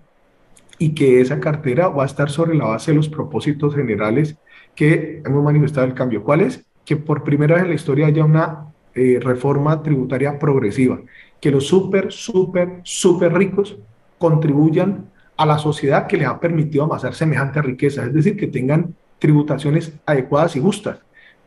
y 0.79 0.95
que 0.95 1.21
esa 1.21 1.41
cartera 1.41 1.89
va 1.89 2.05
a 2.05 2.07
estar 2.07 2.31
sobre 2.31 2.55
la 2.57 2.67
base 2.67 2.91
de 2.93 2.97
los 2.97 3.09
propósitos 3.09 3.75
generales 3.75 4.37
que 4.75 5.23
hemos 5.25 5.45
manifestado 5.45 5.87
el 5.87 5.95
cambio. 5.95 6.23
¿Cuál 6.25 6.43
es? 6.43 6.67
Que 6.85 6.97
por 6.97 7.25
primera 7.25 7.55
vez 7.57 7.65
en 7.65 7.71
la 7.71 7.77
historia 7.77 8.07
haya 8.09 8.25
una 8.25 8.74
eh, 8.95 9.19
reforma 9.21 9.83
tributaria 9.83 10.39
progresiva, 10.39 11.01
que 11.41 11.51
los 11.51 11.67
súper, 11.67 12.13
súper, 12.13 12.81
súper 12.85 13.33
ricos 13.33 13.77
contribuyan 14.19 15.07
a 15.37 15.47
la 15.47 15.59
sociedad 15.59 16.07
que 16.07 16.17
les 16.17 16.29
ha 16.29 16.39
permitido 16.39 16.85
amasar 16.85 17.15
semejante 17.15 17.61
riqueza, 17.61 18.05
es 18.05 18.15
decir, 18.15 18.37
que 18.37 18.47
tengan 18.47 18.95
tributaciones 19.19 19.93
adecuadas 20.07 20.57
y 20.57 20.61
justas, 20.61 20.99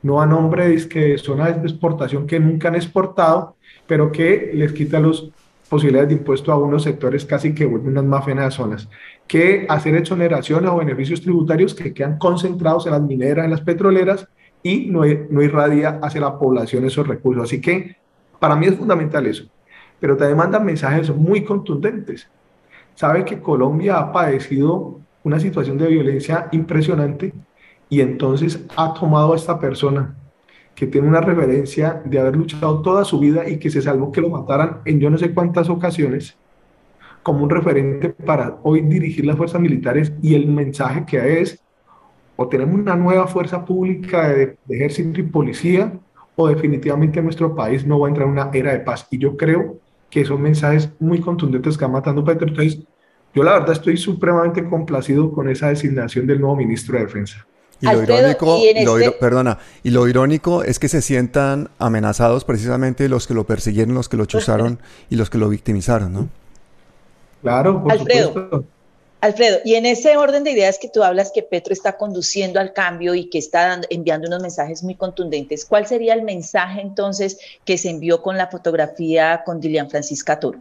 no 0.01 0.22
a 0.22 0.25
nombre 0.25 0.68
de 0.68 0.88
que 0.88 1.18
zonas 1.18 1.62
de 1.62 1.68
exportación 1.68 2.27
que 2.27 2.39
nunca 2.39 2.68
han 2.68 2.75
exportado, 2.75 3.56
pero 3.88 4.12
que 4.12 4.51
les 4.54 4.74
quita 4.74 5.00
las 5.00 5.24
posibilidades 5.70 6.10
de 6.10 6.16
impuesto 6.16 6.51
a 6.51 6.58
unos 6.58 6.84
sectores 6.84 7.25
casi 7.25 7.54
que 7.54 7.66
vuelven 7.66 7.92
unas 7.92 8.06
más 8.06 8.25
fenas 8.25 8.54
zonas, 8.54 8.89
que 9.27 9.66
hacer 9.70 9.96
exoneraciones 9.96 10.70
o 10.70 10.77
beneficios 10.77 11.22
tributarios 11.22 11.74
que 11.74 11.94
quedan 11.94 12.18
concentrados 12.18 12.86
en 12.86 12.94
las 12.94 13.01
mineras, 13.01 13.46
en 13.46 13.51
las 13.51 13.62
petroleras 13.62 14.27
y 14.64 14.88
no, 14.88 15.02
no 15.30 15.42
irradia 15.42 16.00
hacia 16.02 16.22
la 16.22 16.38
población 16.38 16.86
esos 16.86 17.08
recursos. 17.08 17.44
Así 17.44 17.62
que 17.62 17.96
para 18.40 18.56
mí 18.56 18.68
es 18.68 18.76
fundamental 18.76 19.26
eso, 19.26 19.46
pero 20.00 20.16
también 20.16 20.38
mandan 20.38 20.66
mensajes 20.66 21.14
muy 21.16 21.44
contundentes. 21.44 22.30
Sabe 22.96 23.26
que 23.26 23.40
Colombia 23.40 23.98
ha 23.98 24.12
padecido 24.12 25.00
una 25.24 25.40
situación 25.40 25.78
de 25.78 25.88
violencia 25.88 26.48
impresionante 26.52 27.34
y 27.90 28.02
entonces 28.02 28.60
ha 28.76 28.94
tomado 28.94 29.34
a 29.34 29.36
esta 29.36 29.60
persona 29.60 30.16
que 30.76 30.88
tiene 30.88 31.08
una 31.08 31.22
referencia 31.22 32.02
de 32.06 32.20
haber 32.20 32.36
luchado 32.36 32.82
toda 32.82 33.04
su 33.04 33.20
vida 33.20 33.50
y 33.50 33.58
que 33.58 33.70
se 33.70 33.82
salvó 33.82 34.12
que 34.12 34.22
lo 34.22 34.30
mataran 34.30 34.80
en 34.86 35.00
yo 35.00 35.10
no 35.10 35.18
sé 35.18 35.34
cuántas 35.34 35.70
ocasiones 35.70 36.38
como 37.24 37.44
un 37.44 37.50
referente 37.50 38.10
para 38.10 38.58
hoy 38.64 38.82
dirigir 38.82 39.26
las 39.26 39.36
fuerzas 39.36 39.60
militares 39.60 40.14
y 40.22 40.36
el 40.36 40.48
mensaje 40.48 41.04
que 41.06 41.42
es 41.42 41.60
o 42.38 42.48
tenemos 42.50 42.75
una 42.79 42.96
nueva 42.96 43.27
fuerza 43.27 43.65
pública 43.65 44.29
de, 44.29 44.58
de 44.65 44.75
ejército 44.77 45.20
y 45.20 45.24
policía 45.24 45.94
o 46.36 46.48
definitivamente 46.48 47.22
nuestro 47.22 47.56
país 47.56 47.86
no 47.86 48.00
va 48.00 48.08
a 48.08 48.12
entrar 48.12 48.27
en 48.27 48.34
una 48.34 48.51
era 48.53 48.72
de 48.74 48.79
paz 48.82 49.08
y 49.12 49.17
yo 49.20 49.36
creo 49.38 49.82
que 50.10 50.25
son 50.25 50.41
mensajes 50.41 50.89
muy 51.00 51.20
contundentes 51.22 51.77
que 51.77 51.86
van 51.86 51.94
matando 51.94 52.24
Petro 52.24 52.48
entonces 52.48 52.79
yo 53.36 53.44
la 53.44 53.53
verdad 53.53 53.72
estoy 53.74 53.98
supremamente 53.98 54.63
complacido 54.67 55.32
con 55.32 55.50
esa 55.50 55.70
designación 55.70 56.27
del 56.27 56.39
nuevo 56.41 56.56
ministro 56.56 56.98
de 56.98 57.06
defensa 57.06 57.48
Y 57.79 57.89
lo 57.89 58.01
Alfredo, 58.01 58.20
irónico, 58.20 58.58
y 58.58 58.67
en 58.70 58.86
lo 58.86 58.98
este- 58.98 59.12
perdona, 59.12 59.60
y 59.84 59.91
lo 59.91 60.08
irónico 60.08 60.63
es 60.63 60.79
que 60.79 60.88
se 60.89 61.01
sientan 61.01 61.70
amenazados 61.79 62.44
precisamente 62.46 63.10
los 63.10 63.27
que 63.27 63.36
lo 63.36 63.46
persiguieron, 63.46 63.94
los 63.96 64.10
que 64.10 64.17
lo 64.17 64.25
chuzaron 64.25 64.79
y 65.10 65.15
los 65.15 65.29
que 65.29 65.38
lo 65.38 65.50
victimizaron, 65.50 66.13
¿no? 66.13 66.29
claro 67.41 67.84
por 67.84 67.91
Alfredo. 67.91 68.27
supuesto 68.27 68.65
Alfredo, 69.20 69.58
y 69.66 69.74
en 69.74 69.88
ese 69.88 70.16
orden 70.16 70.44
de 70.44 70.52
ideas 70.52 70.78
que 70.80 70.90
tú 70.90 71.04
hablas 71.04 71.32
que 71.34 71.42
Petro 71.42 71.74
está 71.74 71.98
conduciendo 71.98 72.60
al 72.60 72.72
cambio 72.72 73.16
y 73.16 73.30
que 73.30 73.40
está 73.40 73.68
dando- 73.68 73.88
enviando 73.90 74.28
unos 74.28 74.42
mensajes 74.44 74.84
muy 74.84 74.96
contundentes, 74.96 75.66
¿cuál 75.66 75.88
sería 75.88 76.14
el 76.14 76.22
mensaje 76.22 76.82
entonces 76.82 77.40
que 77.66 77.80
se 77.80 77.90
envió 77.90 78.22
con 78.22 78.38
la 78.38 78.48
fotografía 78.48 79.42
con 79.44 79.60
Dilian 79.60 79.90
Francisca 79.90 80.40
Toro? 80.40 80.60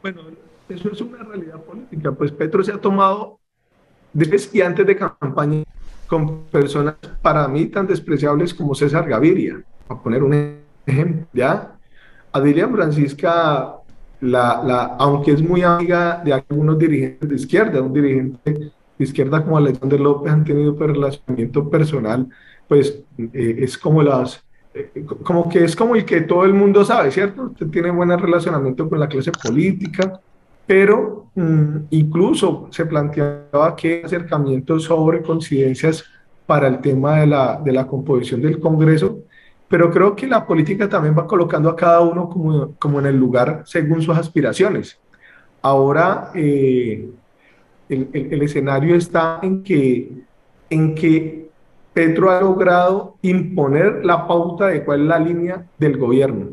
Bueno, 0.00 0.20
eso 0.68 0.90
es 0.92 1.00
una 1.00 1.24
realidad 1.24 1.60
política. 1.60 2.12
Pues 2.12 2.30
Petro 2.30 2.62
se 2.62 2.72
ha 2.72 2.80
tomado 2.80 3.40
desde 4.12 4.56
y 4.56 4.60
antes 4.62 4.86
de 4.86 4.96
campaña 4.96 5.64
con 6.06 6.44
personas 6.44 6.94
para 7.20 7.48
mí 7.48 7.66
tan 7.66 7.86
despreciables 7.86 8.54
como 8.54 8.74
César 8.74 9.08
Gaviria, 9.08 9.60
a 9.88 10.00
poner 10.00 10.22
un 10.22 10.60
ejemplo. 10.86 11.26
Ya, 11.32 11.76
a 12.30 12.40
Dilian 12.40 12.72
Francisca, 12.72 13.76
la, 14.20 14.62
la, 14.64 14.82
aunque 14.98 15.32
es 15.32 15.42
muy 15.42 15.62
amiga 15.62 16.22
de 16.24 16.32
algunos 16.32 16.78
dirigentes 16.78 17.28
de 17.28 17.34
izquierda, 17.34 17.82
un 17.82 17.92
dirigente 17.92 18.52
de 18.52 19.04
izquierda 19.04 19.42
como 19.42 19.58
Alexander 19.58 20.00
López 20.00 20.32
han 20.32 20.44
tenido 20.44 20.72
un 20.72 20.78
relacionamiento 20.78 21.68
personal, 21.68 22.28
pues 22.68 23.00
eh, 23.18 23.56
es 23.58 23.76
como 23.76 24.02
las 24.02 24.44
eh, 24.74 25.04
como 25.22 25.48
que 25.48 25.64
es 25.64 25.76
como 25.76 25.94
el 25.94 26.04
que 26.04 26.22
todo 26.22 26.44
el 26.44 26.52
mundo 26.52 26.84
sabe, 26.84 27.10
¿cierto? 27.10 27.44
Usted 27.44 27.68
tiene 27.68 27.90
buen 27.90 28.10
relacionamiento 28.18 28.88
con 28.88 28.98
la 28.98 29.08
clase 29.08 29.30
política, 29.30 30.20
pero 30.66 31.26
mm, 31.34 31.76
incluso 31.90 32.68
se 32.70 32.84
planteaba 32.86 33.76
que 33.76 34.02
acercamientos 34.04 34.84
sobre 34.84 35.22
coincidencias 35.22 36.04
para 36.46 36.66
el 36.68 36.80
tema 36.80 37.20
de 37.20 37.26
la, 37.26 37.60
de 37.64 37.72
la 37.72 37.86
composición 37.86 38.42
del 38.42 38.58
Congreso, 38.58 39.20
pero 39.68 39.90
creo 39.90 40.14
que 40.14 40.26
la 40.26 40.46
política 40.46 40.88
también 40.88 41.16
va 41.16 41.26
colocando 41.26 41.68
a 41.68 41.76
cada 41.76 42.00
uno 42.00 42.28
como, 42.28 42.74
como 42.78 43.00
en 43.00 43.06
el 43.06 43.16
lugar 43.16 43.62
según 43.66 44.02
sus 44.02 44.16
aspiraciones. 44.16 44.98
Ahora 45.62 46.30
eh, 46.34 47.08
el, 47.88 48.08
el, 48.12 48.32
el 48.32 48.42
escenario 48.42 48.94
está 48.94 49.40
en 49.42 49.62
que, 49.62 50.12
en 50.70 50.94
que 50.94 51.48
Petro 51.92 52.30
ha 52.30 52.40
logrado 52.40 53.16
imponer 53.22 54.04
la 54.04 54.26
pauta 54.26 54.66
de 54.66 54.84
cuál 54.84 55.02
es 55.02 55.06
la 55.06 55.18
línea 55.18 55.64
del 55.78 55.96
gobierno. 55.96 56.48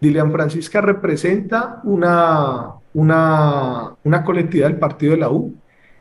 Dilian 0.00 0.30
Francisca 0.30 0.80
representa 0.80 1.80
una, 1.84 2.74
una, 2.94 3.94
una 4.04 4.24
colectividad 4.24 4.68
del 4.68 4.78
partido 4.78 5.12
de 5.12 5.18
la 5.18 5.30
U 5.30 5.54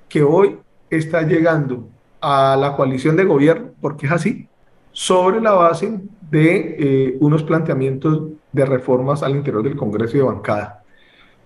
que 0.07 0.21
hoy 0.21 0.57
está 0.89 1.23
llegando 1.23 1.87
a 2.21 2.55
la 2.55 2.75
coalición 2.75 3.15
de 3.15 3.25
gobierno, 3.25 3.69
porque 3.81 4.05
es 4.05 4.11
así, 4.11 4.47
sobre 4.95 5.41
la 5.41 5.51
base 5.51 5.99
de 6.31 6.75
eh, 6.79 7.17
unos 7.19 7.43
planteamientos 7.43 8.29
de 8.53 8.65
reformas 8.65 9.23
al 9.23 9.35
interior 9.35 9.61
del 9.61 9.75
Congreso 9.75 10.15
y 10.15 10.19
de 10.19 10.25
bancada. 10.25 10.83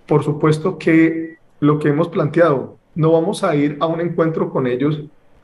Por 0.06 0.24
supuesto 0.24 0.78
que 0.78 1.38
lo 1.60 1.80
que 1.80 1.90
hemos 1.90 2.10
planteado, 2.10 2.78
no 2.94 3.12
vamos 3.12 3.44
a 3.44 3.56
ir 3.56 3.76
a 3.80 3.88
un 3.88 4.02
encuentro 4.02 4.52
con 4.52 4.68
ellos 4.68 5.02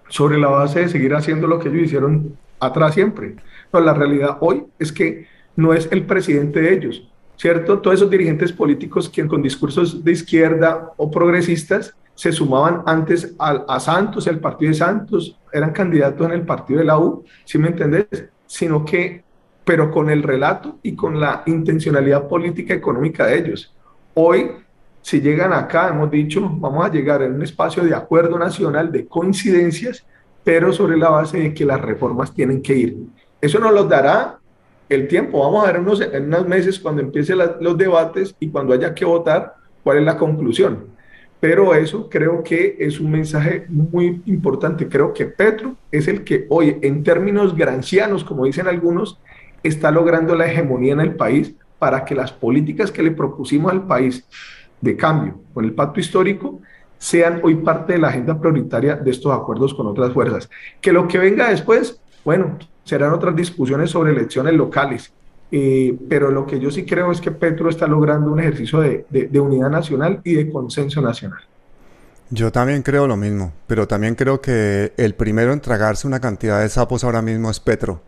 sobre 0.07 0.37
la 0.37 0.49
base 0.49 0.81
de 0.81 0.89
seguir 0.89 1.15
haciendo 1.15 1.47
lo 1.47 1.57
que 1.57 1.69
ellos 1.69 1.81
hicieron 1.81 2.37
atrás 2.59 2.93
siempre. 2.93 3.37
No, 3.73 3.79
la 3.79 3.95
realidad 3.95 4.37
hoy 4.39 4.65
es 4.77 4.91
que 4.91 5.25
no 5.55 5.73
es 5.73 5.89
el 5.91 6.05
presidente 6.05 6.61
de 6.61 6.75
ellos, 6.75 7.09
¿cierto? 7.37 7.79
Todos 7.79 7.95
esos 7.95 8.11
dirigentes 8.11 8.53
políticos 8.53 9.09
que 9.09 9.25
con 9.25 9.41
discursos 9.41 10.03
de 10.03 10.11
izquierda 10.11 10.91
o 10.97 11.09
progresistas 11.09 11.95
se 12.13 12.31
sumaban 12.31 12.83
antes 12.85 13.33
a, 13.39 13.63
a 13.67 13.79
Santos, 13.79 14.27
el 14.27 14.39
partido 14.39 14.69
de 14.69 14.77
Santos, 14.77 15.39
eran 15.55 15.71
candidatos 15.71 16.27
en 16.27 16.33
el 16.33 16.45
partido 16.45 16.79
de 16.79 16.85
la 16.85 16.99
U, 16.99 17.23
¿sí 17.45 17.57
me 17.57 17.69
entendés? 17.69 18.07
Sino 18.45 18.83
que, 18.83 19.23
pero 19.63 19.89
con 19.89 20.09
el 20.09 20.21
relato 20.21 20.79
y 20.83 20.95
con 20.95 21.19
la 21.19 21.43
intencionalidad 21.45 22.27
política 22.27 22.73
económica 22.73 23.25
de 23.25 23.37
ellos. 23.37 23.73
Hoy, 24.13 24.51
si 25.01 25.21
llegan 25.21 25.53
acá, 25.53 25.87
hemos 25.87 26.11
dicho, 26.11 26.41
vamos 26.41 26.85
a 26.85 26.91
llegar 26.91 27.21
en 27.21 27.35
un 27.35 27.41
espacio 27.41 27.83
de 27.83 27.95
acuerdo 27.95 28.37
nacional, 28.37 28.91
de 28.91 29.07
coincidencias, 29.07 30.05
pero 30.43 30.73
sobre 30.73 30.97
la 30.97 31.09
base 31.09 31.39
de 31.39 31.53
que 31.53 31.63
las 31.63 31.79
reformas 31.79 32.33
tienen 32.33 32.61
que 32.61 32.75
ir. 32.75 32.97
Eso 33.39 33.57
nos 33.59 33.73
los 33.73 33.87
dará 33.87 34.37
el 34.89 35.07
tiempo. 35.07 35.39
Vamos 35.39 35.63
a 35.63 35.71
ver 35.71 35.79
unos, 35.79 36.01
en 36.01 36.25
unos 36.25 36.47
meses 36.47 36.79
cuando 36.79 37.01
empiecen 37.01 37.39
los 37.61 37.77
debates 37.77 38.35
y 38.41 38.49
cuando 38.49 38.73
haya 38.73 38.93
que 38.93 39.05
votar, 39.05 39.55
cuál 39.83 39.99
es 39.99 40.03
la 40.03 40.17
conclusión. 40.17 40.94
Pero 41.47 41.75
eso 41.75 42.09
creo 42.09 42.43
que 42.43 42.75
es 42.79 42.99
un 42.99 43.11
mensaje 43.11 43.67
muy 43.69 44.23
importante. 44.25 44.89
Creo 44.89 45.13
que 45.13 45.27
Petro 45.27 45.75
es 45.91 46.07
el 46.07 46.23
que 46.23 46.47
hoy, 46.49 46.79
en 46.81 47.03
términos 47.03 47.55
grancianos, 47.55 48.23
como 48.23 48.45
dicen 48.45 48.67
algunos, 48.67 49.19
está 49.61 49.91
logrando 49.91 50.33
la 50.33 50.47
hegemonía 50.47 50.93
en 50.93 51.01
el 51.01 51.13
país 51.13 51.53
para 51.77 52.03
que 52.03 52.15
las 52.15 52.31
políticas 52.31 52.91
que 52.91 53.03
le 53.03 53.11
propusimos 53.11 53.71
al 53.71 53.85
país 53.85 54.25
de 54.81 54.97
cambio 54.97 55.39
con 55.53 55.65
el 55.65 55.75
pacto 55.75 55.99
histórico 55.99 56.61
sean 56.97 57.41
hoy 57.43 57.53
parte 57.57 57.93
de 57.93 57.99
la 57.99 58.07
agenda 58.07 58.41
prioritaria 58.41 58.95
de 58.95 59.11
estos 59.11 59.31
acuerdos 59.31 59.75
con 59.75 59.85
otras 59.85 60.13
fuerzas. 60.13 60.49
Que 60.81 60.91
lo 60.91 61.07
que 61.07 61.19
venga 61.19 61.51
después, 61.51 62.01
bueno, 62.23 62.57
serán 62.85 63.13
otras 63.13 63.35
discusiones 63.35 63.91
sobre 63.91 64.13
elecciones 64.13 64.55
locales. 64.55 65.13
Eh, 65.57 65.97
pero 66.09 66.31
lo 66.31 66.45
que 66.45 66.59
yo 66.59 66.69
sí 66.69 66.83
creo 66.83 67.13
es 67.13 67.21
que 67.21 67.31
Petro 67.31 67.69
está 67.69 67.87
logrando 67.87 68.29
un 68.29 68.41
ejercicio 68.41 68.81
de, 68.81 69.05
de, 69.09 69.27
de, 69.27 69.39
unidad 69.39 69.69
nacional 69.69 70.19
y 70.25 70.33
de 70.33 70.49
consenso 70.49 71.01
nacional. 71.01 71.39
Yo 72.29 72.51
también 72.51 72.83
creo 72.83 73.07
lo 73.07 73.15
mismo, 73.15 73.53
pero 73.65 73.87
también 73.87 74.15
creo 74.15 74.41
que 74.41 74.91
el 74.97 75.15
primero 75.15 75.53
en 75.53 75.61
tragarse 75.61 76.07
una 76.07 76.19
cantidad 76.19 76.59
de 76.59 76.67
sapos 76.67 77.05
ahora 77.05 77.21
mismo 77.21 77.49
es 77.49 77.61
Petro. 77.61 78.01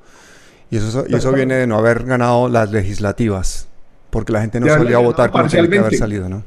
Y 0.70 0.76
eso, 0.76 1.06
y 1.08 1.16
eso 1.16 1.32
viene 1.32 1.56
de 1.56 1.68
no 1.68 1.78
haber 1.78 2.04
ganado 2.04 2.50
las 2.50 2.70
legislativas, 2.70 3.70
porque 4.10 4.34
la 4.34 4.42
gente 4.42 4.60
no 4.60 4.66
haberle 4.66 4.84
solía 4.84 4.98
votar 4.98 5.32
como 5.32 5.48
tenía 5.48 5.70
que 5.70 5.80
haber 5.80 5.96
salido, 5.96 6.28
¿no? 6.28 6.44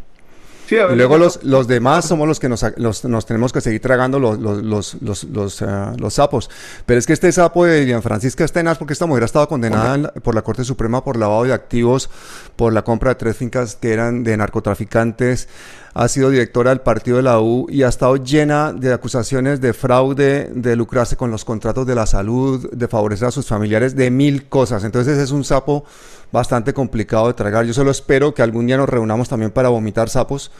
Sí, 0.70 0.76
Y 0.76 0.94
luego 0.94 1.18
los, 1.18 1.42
los 1.42 1.66
demás 1.66 2.04
somos 2.06 2.28
los 2.28 2.38
que 2.38 2.48
nos, 2.48 2.64
los- 2.76 3.04
nos 3.04 3.26
tenemos 3.26 3.52
que 3.52 3.60
seguir 3.60 3.80
tragando 3.82 4.20
los, 4.20 4.38
los, 4.38 4.62
los, 4.62 4.94
los, 5.02 5.24
los, 5.24 5.60
los 5.98 6.14
sapos. 6.14 6.48
Pero 6.86 6.98
es 6.98 7.06
que 7.06 7.12
este 7.12 7.32
sapo 7.32 7.64
de 7.64 7.80
Lilian 7.80 8.02
Francisca 8.02 8.44
Estenas, 8.44 8.78
porque 8.78 8.92
esta 8.92 9.06
mujer 9.06 9.24
ha 9.24 9.26
estado 9.26 9.48
condenada 9.48 9.96
la- 9.98 10.12
por 10.12 10.34
la 10.36 10.42
Corte 10.42 10.62
Suprema 10.64 11.02
por 11.02 11.16
lavado 11.16 11.42
de 11.42 11.52
activos, 11.52 12.08
por 12.54 12.72
la 12.72 12.82
compra 12.82 13.10
de 13.10 13.14
tres 13.16 13.36
fincas 13.36 13.74
que 13.74 13.92
eran 13.92 14.22
de 14.22 14.36
narcotraficantes, 14.36 15.48
ha 15.92 16.06
sido 16.06 16.30
directora 16.30 16.70
del 16.70 16.82
partido 16.82 17.16
de 17.16 17.24
la 17.24 17.40
U 17.40 17.66
y 17.68 17.82
ha 17.82 17.88
estado 17.88 18.14
llena 18.16 18.72
de 18.72 18.92
acusaciones 18.92 19.60
de 19.60 19.72
fraude, 19.72 20.48
de 20.54 20.76
lucrarse 20.76 21.16
con 21.16 21.32
los 21.32 21.44
contratos 21.44 21.84
de 21.84 21.96
la 21.96 22.06
salud, 22.06 22.70
de 22.70 22.86
favorecer 22.86 23.26
a 23.26 23.30
sus 23.32 23.46
familiares, 23.46 23.96
de 23.96 24.08
mil 24.12 24.48
cosas. 24.48 24.84
Entonces 24.84 25.18
es 25.18 25.32
un 25.32 25.42
sapo 25.42 25.84
bastante 26.32 26.72
complicado 26.74 27.28
de 27.28 27.34
tragar. 27.34 27.64
Yo 27.66 27.72
solo 27.74 27.90
espero 27.90 28.34
que 28.34 28.42
algún 28.42 28.66
día 28.66 28.76
nos 28.76 28.88
reunamos 28.88 29.28
también 29.28 29.50
para 29.50 29.68
vomitar 29.68 30.08
sapos, 30.08 30.50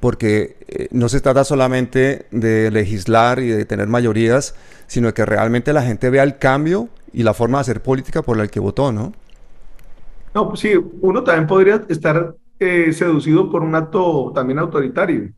porque 0.00 0.56
eh, 0.68 0.88
no 0.90 1.08
se 1.08 1.20
trata 1.20 1.44
solamente 1.44 2.26
de 2.30 2.70
legislar 2.70 3.38
y 3.40 3.48
de 3.48 3.64
tener 3.64 3.88
mayorías, 3.88 4.54
sino 4.86 5.14
que 5.14 5.24
realmente 5.24 5.72
la 5.72 5.82
gente 5.82 6.10
vea 6.10 6.22
el 6.24 6.38
cambio 6.38 6.88
y 7.12 7.22
la 7.22 7.34
forma 7.34 7.58
de 7.58 7.62
hacer 7.62 7.82
política 7.82 8.22
por 8.22 8.36
la 8.36 8.46
que 8.48 8.60
votó, 8.60 8.92
¿no? 8.92 9.12
No, 10.34 10.48
pues 10.48 10.60
sí, 10.60 10.72
uno 11.00 11.22
también 11.22 11.46
podría 11.46 11.76
estar 11.88 12.34
eh, 12.58 12.92
seducido 12.92 13.50
por 13.50 13.62
un 13.62 13.74
acto 13.76 14.32
también 14.34 14.58
autoritario, 14.58 15.32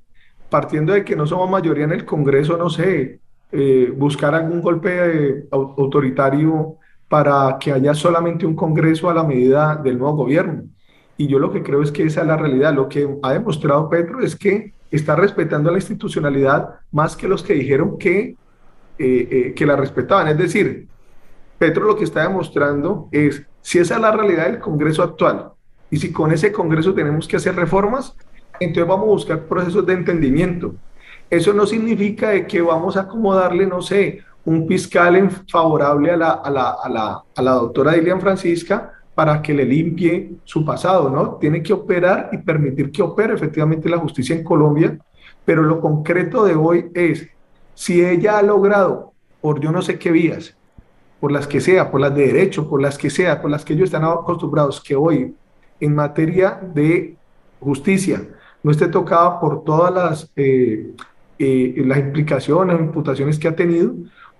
partiendo 0.48 0.92
de 0.94 1.04
que 1.04 1.16
no 1.16 1.26
somos 1.26 1.50
mayoría 1.50 1.84
en 1.84 1.92
el 1.92 2.06
Congreso, 2.06 2.56
no 2.56 2.70
sé, 2.70 3.20
eh, 3.50 3.92
buscar 3.96 4.34
algún 4.34 4.60
golpe 4.62 5.48
au- 5.50 5.74
autoritario 5.78 6.78
para 7.08 7.56
que 7.58 7.72
haya 7.72 7.94
solamente 7.94 8.46
un 8.46 8.56
Congreso 8.56 9.08
a 9.08 9.14
la 9.14 9.24
medida 9.24 9.76
del 9.76 9.98
nuevo 9.98 10.16
gobierno. 10.16 10.64
Y 11.16 11.28
yo 11.28 11.38
lo 11.38 11.52
que 11.52 11.62
creo 11.62 11.82
es 11.82 11.92
que 11.92 12.04
esa 12.04 12.22
es 12.22 12.26
la 12.26 12.36
realidad. 12.36 12.74
Lo 12.74 12.88
que 12.88 13.08
ha 13.22 13.32
demostrado 13.32 13.88
Petro 13.88 14.20
es 14.20 14.36
que 14.36 14.72
está 14.90 15.16
respetando 15.16 15.70
la 15.70 15.78
institucionalidad 15.78 16.80
más 16.92 17.16
que 17.16 17.28
los 17.28 17.42
que 17.42 17.54
dijeron 17.54 17.98
que, 17.98 18.36
eh, 18.98 19.28
eh, 19.30 19.54
que 19.54 19.66
la 19.66 19.76
respetaban. 19.76 20.28
Es 20.28 20.38
decir, 20.38 20.88
Petro 21.58 21.86
lo 21.86 21.96
que 21.96 22.04
está 22.04 22.22
demostrando 22.22 23.08
es 23.12 23.42
si 23.62 23.78
esa 23.78 23.96
es 23.96 24.00
la 24.00 24.12
realidad 24.12 24.46
del 24.46 24.58
Congreso 24.58 25.02
actual 25.02 25.52
y 25.90 25.96
si 25.96 26.12
con 26.12 26.32
ese 26.32 26.52
Congreso 26.52 26.94
tenemos 26.94 27.26
que 27.26 27.36
hacer 27.36 27.54
reformas, 27.56 28.14
entonces 28.60 28.88
vamos 28.88 29.06
a 29.06 29.12
buscar 29.12 29.40
procesos 29.44 29.86
de 29.86 29.94
entendimiento. 29.94 30.74
Eso 31.30 31.52
no 31.52 31.66
significa 31.66 32.30
de 32.30 32.46
que 32.46 32.60
vamos 32.60 32.96
a 32.96 33.02
acomodarle, 33.02 33.66
no 33.66 33.82
sé, 33.82 34.22
un 34.46 34.66
fiscal 34.66 35.30
favorable 35.48 36.12
a 36.12 36.16
la, 36.16 36.30
a 36.30 36.50
la, 36.50 36.70
a 36.82 36.88
la, 36.88 37.22
a 37.34 37.42
la 37.42 37.52
doctora 37.52 37.92
Dilian 37.92 38.20
Francisca 38.20 38.92
para 39.14 39.42
que 39.42 39.52
le 39.52 39.64
limpie 39.64 40.32
su 40.44 40.64
pasado, 40.64 41.10
¿no? 41.10 41.36
Tiene 41.40 41.62
que 41.62 41.72
operar 41.72 42.30
y 42.32 42.38
permitir 42.38 42.90
que 42.90 43.02
opere 43.02 43.34
efectivamente 43.34 43.88
la 43.88 43.98
justicia 43.98 44.36
en 44.36 44.44
Colombia, 44.44 44.98
pero 45.44 45.62
lo 45.62 45.80
concreto 45.80 46.44
de 46.44 46.54
hoy 46.54 46.90
es, 46.94 47.26
si 47.74 48.04
ella 48.04 48.38
ha 48.38 48.42
logrado, 48.42 49.12
por 49.40 49.58
yo 49.60 49.72
no 49.72 49.82
sé 49.82 49.98
qué 49.98 50.10
vías, 50.10 50.56
por 51.18 51.32
las 51.32 51.46
que 51.46 51.60
sea, 51.60 51.90
por 51.90 52.00
las 52.00 52.14
de 52.14 52.26
derecho, 52.26 52.68
por 52.68 52.80
las 52.80 52.98
que 52.98 53.10
sea, 53.10 53.40
por 53.40 53.50
las 53.50 53.64
que 53.64 53.72
ellos 53.72 53.86
están 53.86 54.04
acostumbrados, 54.04 54.80
que 54.80 54.94
hoy 54.94 55.34
en 55.80 55.94
materia 55.94 56.60
de 56.74 57.16
justicia 57.58 58.22
no 58.62 58.70
esté 58.70 58.88
tocada 58.88 59.40
por 59.40 59.64
todas 59.64 59.94
las, 59.94 60.30
eh, 60.36 60.92
eh, 61.38 61.74
las 61.86 61.98
implicaciones 61.98 62.78
imputaciones 62.78 63.38
que 63.38 63.48
ha 63.48 63.56
tenido, 63.56 63.94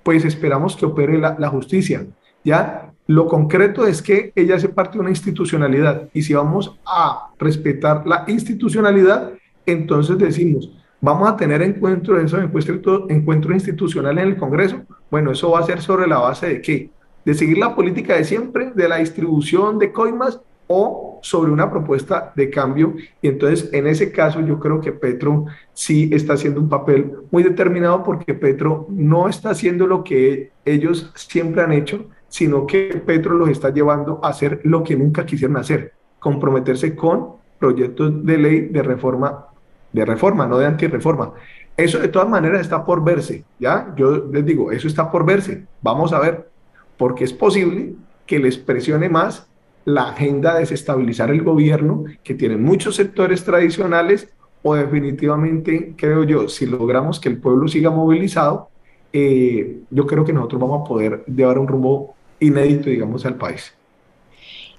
pues 0.06 0.24
esperamos 0.24 0.76
que 0.76 0.86
opere 0.86 1.18
la, 1.18 1.34
la 1.36 1.48
justicia. 1.48 2.06
¿ya? 2.44 2.92
Lo 3.08 3.26
concreto 3.26 3.84
es 3.84 4.00
que 4.00 4.32
ella 4.36 4.54
hace 4.54 4.68
parte 4.68 4.92
de 4.92 5.00
una 5.00 5.10
institucionalidad 5.10 6.08
y 6.14 6.22
si 6.22 6.32
vamos 6.32 6.78
a 6.86 7.30
respetar 7.40 8.06
la 8.06 8.22
institucionalidad, 8.28 9.32
entonces 9.66 10.16
decimos, 10.16 10.70
vamos 11.00 11.28
a 11.28 11.36
tener 11.36 11.60
encuentros, 11.60 12.22
esos 12.22 12.40
encuentros, 12.40 13.10
encuentros 13.10 13.54
institucionales 13.54 14.22
en 14.22 14.30
el 14.30 14.36
Congreso. 14.36 14.82
Bueno, 15.10 15.32
eso 15.32 15.50
va 15.50 15.58
a 15.58 15.64
ser 15.64 15.82
sobre 15.82 16.06
la 16.06 16.18
base 16.18 16.46
de 16.46 16.60
qué? 16.62 16.90
De 17.24 17.34
seguir 17.34 17.58
la 17.58 17.74
política 17.74 18.14
de 18.14 18.22
siempre, 18.22 18.70
de 18.76 18.88
la 18.88 18.98
distribución 18.98 19.80
de 19.80 19.90
coimas 19.90 20.40
o 20.66 21.18
sobre 21.22 21.50
una 21.50 21.70
propuesta 21.70 22.32
de 22.34 22.50
cambio. 22.50 22.94
Y 23.22 23.28
entonces, 23.28 23.70
en 23.72 23.86
ese 23.86 24.12
caso, 24.12 24.40
yo 24.40 24.58
creo 24.58 24.80
que 24.80 24.92
Petro 24.92 25.46
sí 25.72 26.10
está 26.12 26.34
haciendo 26.34 26.60
un 26.60 26.68
papel 26.68 27.12
muy 27.30 27.42
determinado 27.42 28.02
porque 28.02 28.34
Petro 28.34 28.86
no 28.90 29.28
está 29.28 29.50
haciendo 29.50 29.86
lo 29.86 30.04
que 30.04 30.50
ellos 30.64 31.12
siempre 31.14 31.62
han 31.62 31.72
hecho, 31.72 32.06
sino 32.28 32.66
que 32.66 33.02
Petro 33.04 33.34
los 33.34 33.48
está 33.48 33.70
llevando 33.70 34.20
a 34.22 34.28
hacer 34.28 34.60
lo 34.64 34.82
que 34.82 34.96
nunca 34.96 35.24
quisieron 35.24 35.56
hacer, 35.56 35.92
comprometerse 36.18 36.94
con 36.94 37.36
proyectos 37.58 38.24
de 38.24 38.38
ley 38.38 38.60
de 38.68 38.82
reforma, 38.82 39.46
de 39.92 40.04
reforma, 40.04 40.46
no 40.46 40.58
de 40.58 40.66
antirreforma. 40.66 41.32
Eso 41.76 41.98
de 41.98 42.08
todas 42.08 42.28
maneras 42.28 42.62
está 42.62 42.84
por 42.84 43.04
verse, 43.04 43.44
¿ya? 43.58 43.92
Yo 43.96 44.26
les 44.32 44.44
digo, 44.44 44.72
eso 44.72 44.88
está 44.88 45.10
por 45.10 45.26
verse. 45.26 45.66
Vamos 45.82 46.12
a 46.12 46.18
ver, 46.18 46.48
porque 46.96 47.24
es 47.24 47.32
posible 47.32 47.94
que 48.26 48.38
les 48.38 48.56
presione 48.56 49.08
más 49.08 49.46
la 49.86 50.10
agenda 50.10 50.54
de 50.54 50.60
desestabilizar 50.60 51.30
el 51.30 51.42
gobierno, 51.42 52.04
que 52.22 52.34
tiene 52.34 52.56
muchos 52.56 52.96
sectores 52.96 53.44
tradicionales, 53.44 54.28
o 54.62 54.74
definitivamente, 54.74 55.94
creo 55.96 56.24
yo, 56.24 56.48
si 56.48 56.66
logramos 56.66 57.20
que 57.20 57.28
el 57.28 57.38
pueblo 57.38 57.68
siga 57.68 57.90
movilizado, 57.90 58.68
eh, 59.12 59.78
yo 59.88 60.06
creo 60.06 60.24
que 60.24 60.32
nosotros 60.32 60.60
vamos 60.60 60.82
a 60.82 60.88
poder 60.88 61.24
llevar 61.26 61.58
un 61.60 61.68
rumbo 61.68 62.16
inédito, 62.40 62.90
digamos, 62.90 63.24
al 63.24 63.36
país. 63.36 63.72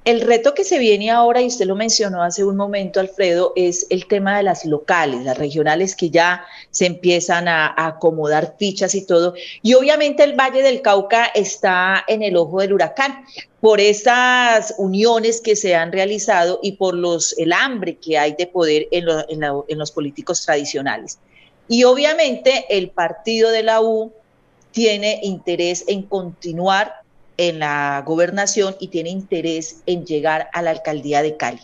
El 0.08 0.22
reto 0.22 0.54
que 0.54 0.64
se 0.64 0.80
viene 0.80 1.12
ahora, 1.12 1.42
y 1.42 1.48
usted 1.48 1.66
lo 1.66 1.76
mencionó 1.76 2.24
hace 2.24 2.46
un 2.46 2.56
momento, 2.56 3.02
Alfredo, 3.02 3.52
es 3.58 3.86
el 3.90 4.08
tema 4.08 4.38
de 4.38 4.44
las 4.44 4.64
locales, 4.64 5.26
las 5.26 5.38
regionales 5.38 5.98
que 5.98 6.10
ya 6.10 6.46
se 6.72 6.86
empiezan 6.86 7.50
a, 7.50 7.74
acomodar 7.76 8.56
fichas 8.58 8.96
y 8.96 9.06
todo. 9.06 9.34
Y 9.62 9.74
obviamente 9.74 10.24
el 10.24 10.40
Valle 10.40 10.64
del 10.64 10.82
Cauca 10.82 11.26
está 11.26 12.06
en 12.08 12.24
el 12.24 12.38
ojo 12.38 12.62
del 12.62 12.72
huracán 12.72 13.26
por 13.60 13.82
esas 13.82 14.76
uniones 14.78 15.42
que 15.42 15.58
se 15.58 15.76
han 15.76 15.92
realizado 15.92 16.62
y 16.64 16.78
por 16.78 16.94
los, 16.94 17.38
el 17.38 17.52
hambre 17.52 17.98
que 17.98 18.18
hay 18.18 18.32
de 18.32 18.48
poder 18.48 18.88
en, 18.92 19.08
lo, 19.08 19.66
en 19.68 19.78
los 19.78 19.92
políticos 19.92 20.42
tradicionales. 20.46 21.20
Y 21.68 21.84
obviamente 21.84 22.64
el 22.70 22.92
partido 22.92 23.52
de 23.52 23.64
la 23.64 23.82
U 23.82 24.14
tiene 24.72 25.20
interés 25.22 25.84
en 25.86 26.04
continuar 26.04 26.94
en 27.38 27.60
la 27.60 28.04
gobernación 28.06 28.76
y 28.80 28.88
tiene 28.88 29.10
interés 29.10 29.78
en 29.86 30.06
llegar 30.06 30.50
a 30.54 30.62
la 30.62 30.72
alcaldía 30.72 31.22
de 31.22 31.38
Cali. 31.38 31.62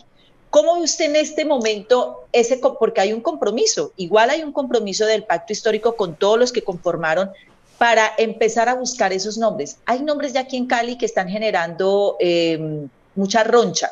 ¿Cómo 0.50 0.76
ve 0.76 0.82
usted 0.82 1.06
en 1.06 1.16
este 1.16 1.44
momento 1.44 2.26
ese, 2.32 2.60
porque 2.78 3.00
hay 3.00 3.12
un 3.12 3.20
compromiso, 3.20 3.92
igual 3.96 4.30
hay 4.30 4.44
un 4.44 4.52
compromiso 4.52 5.04
del 5.04 5.24
pacto 5.24 5.52
histórico 5.52 5.96
con 5.96 6.14
todos 6.14 6.38
los 6.38 6.52
que 6.52 6.62
conformaron 6.62 7.30
para 7.76 8.12
empezar 8.18 8.68
a 8.68 8.74
buscar 8.74 9.12
esos 9.12 9.36
nombres? 9.36 9.78
Hay 9.84 10.02
nombres 10.02 10.32
ya 10.32 10.40
aquí 10.40 10.56
en 10.56 10.66
Cali 10.66 10.96
que 10.96 11.06
están 11.06 11.28
generando 11.28 12.16
eh, 12.20 12.86
mucha 13.16 13.42
roncha 13.42 13.90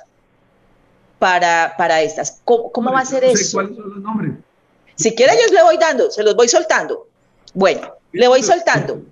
para, 1.19 1.75
para 1.77 2.01
estas. 2.01 2.39
¿Cómo, 2.45 2.71
cómo 2.71 2.93
va 2.93 3.01
a 3.01 3.07
ser 3.07 3.25
no 3.25 3.31
eso? 3.31 3.57
¿Cuáles 3.57 3.77
son 3.77 3.91
los 3.91 3.99
nombres? 3.99 4.33
Si 4.95 5.15
quiere, 5.17 5.33
yo 5.33 5.53
le 5.53 5.63
voy 5.65 5.79
dando, 5.79 6.13
se 6.13 6.23
los 6.23 6.37
voy 6.37 6.49
soltando. 6.49 7.09
Bueno, 7.55 7.93
le 8.13 8.29
voy 8.29 8.43
soltando. 8.43 9.03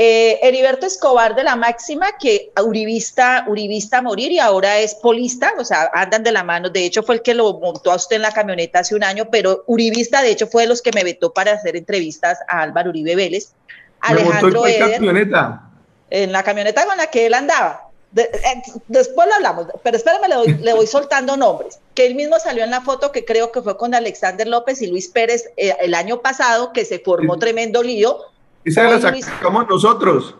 Eh, 0.00 0.38
Heriberto 0.46 0.86
Escobar 0.86 1.34
de 1.34 1.42
la 1.42 1.56
Máxima, 1.56 2.12
que 2.20 2.52
uribista, 2.64 3.44
uribista 3.48 3.98
a 3.98 4.02
morir 4.02 4.30
y 4.30 4.38
ahora 4.38 4.78
es 4.78 4.94
polista, 4.94 5.52
o 5.58 5.64
sea, 5.64 5.90
andan 5.92 6.22
de 6.22 6.30
la 6.30 6.44
mano. 6.44 6.70
De 6.70 6.84
hecho, 6.84 7.02
fue 7.02 7.16
el 7.16 7.22
que 7.22 7.34
lo 7.34 7.58
montó 7.58 7.90
a 7.90 7.96
usted 7.96 8.14
en 8.14 8.22
la 8.22 8.30
camioneta 8.30 8.78
hace 8.78 8.94
un 8.94 9.02
año, 9.02 9.28
pero 9.28 9.64
uribista, 9.66 10.22
de 10.22 10.30
hecho, 10.30 10.46
fue 10.46 10.62
de 10.62 10.68
los 10.68 10.82
que 10.82 10.92
me 10.92 11.02
vetó 11.02 11.32
para 11.32 11.50
hacer 11.50 11.74
entrevistas 11.74 12.38
a 12.46 12.62
Álvaro 12.62 12.90
Uribe 12.90 13.16
Vélez. 13.16 13.54
Alejandro 13.98 14.62
me 14.62 14.76
Eder, 14.76 14.92
camioneta? 14.92 15.62
En 16.10 16.30
la 16.30 16.44
camioneta 16.44 16.86
con 16.86 16.96
la 16.96 17.08
que 17.08 17.26
él 17.26 17.34
andaba. 17.34 17.88
De, 18.12 18.22
eh, 18.22 18.62
después 18.86 19.26
lo 19.26 19.34
hablamos, 19.34 19.66
pero 19.82 19.96
espérame, 19.96 20.28
le 20.28 20.36
voy, 20.36 20.54
le 20.60 20.74
voy, 20.74 20.86
soltando 20.86 21.36
nombres. 21.36 21.80
Que 21.96 22.06
él 22.06 22.14
mismo 22.14 22.38
salió 22.38 22.62
en 22.62 22.70
la 22.70 22.82
foto 22.82 23.10
que 23.10 23.24
creo 23.24 23.50
que 23.50 23.62
fue 23.62 23.76
con 23.76 23.92
Alexander 23.96 24.46
López 24.46 24.80
y 24.80 24.86
Luis 24.86 25.08
Pérez 25.08 25.50
eh, 25.56 25.74
el 25.80 25.92
año 25.94 26.22
pasado, 26.22 26.72
que 26.72 26.84
se 26.84 27.00
formó 27.00 27.36
tremendo 27.40 27.82
lío. 27.82 28.20
Esa 28.68 28.84
la 28.84 29.00
sacamos 29.00 29.66
Luis... 29.68 29.70
nosotros. 29.70 30.34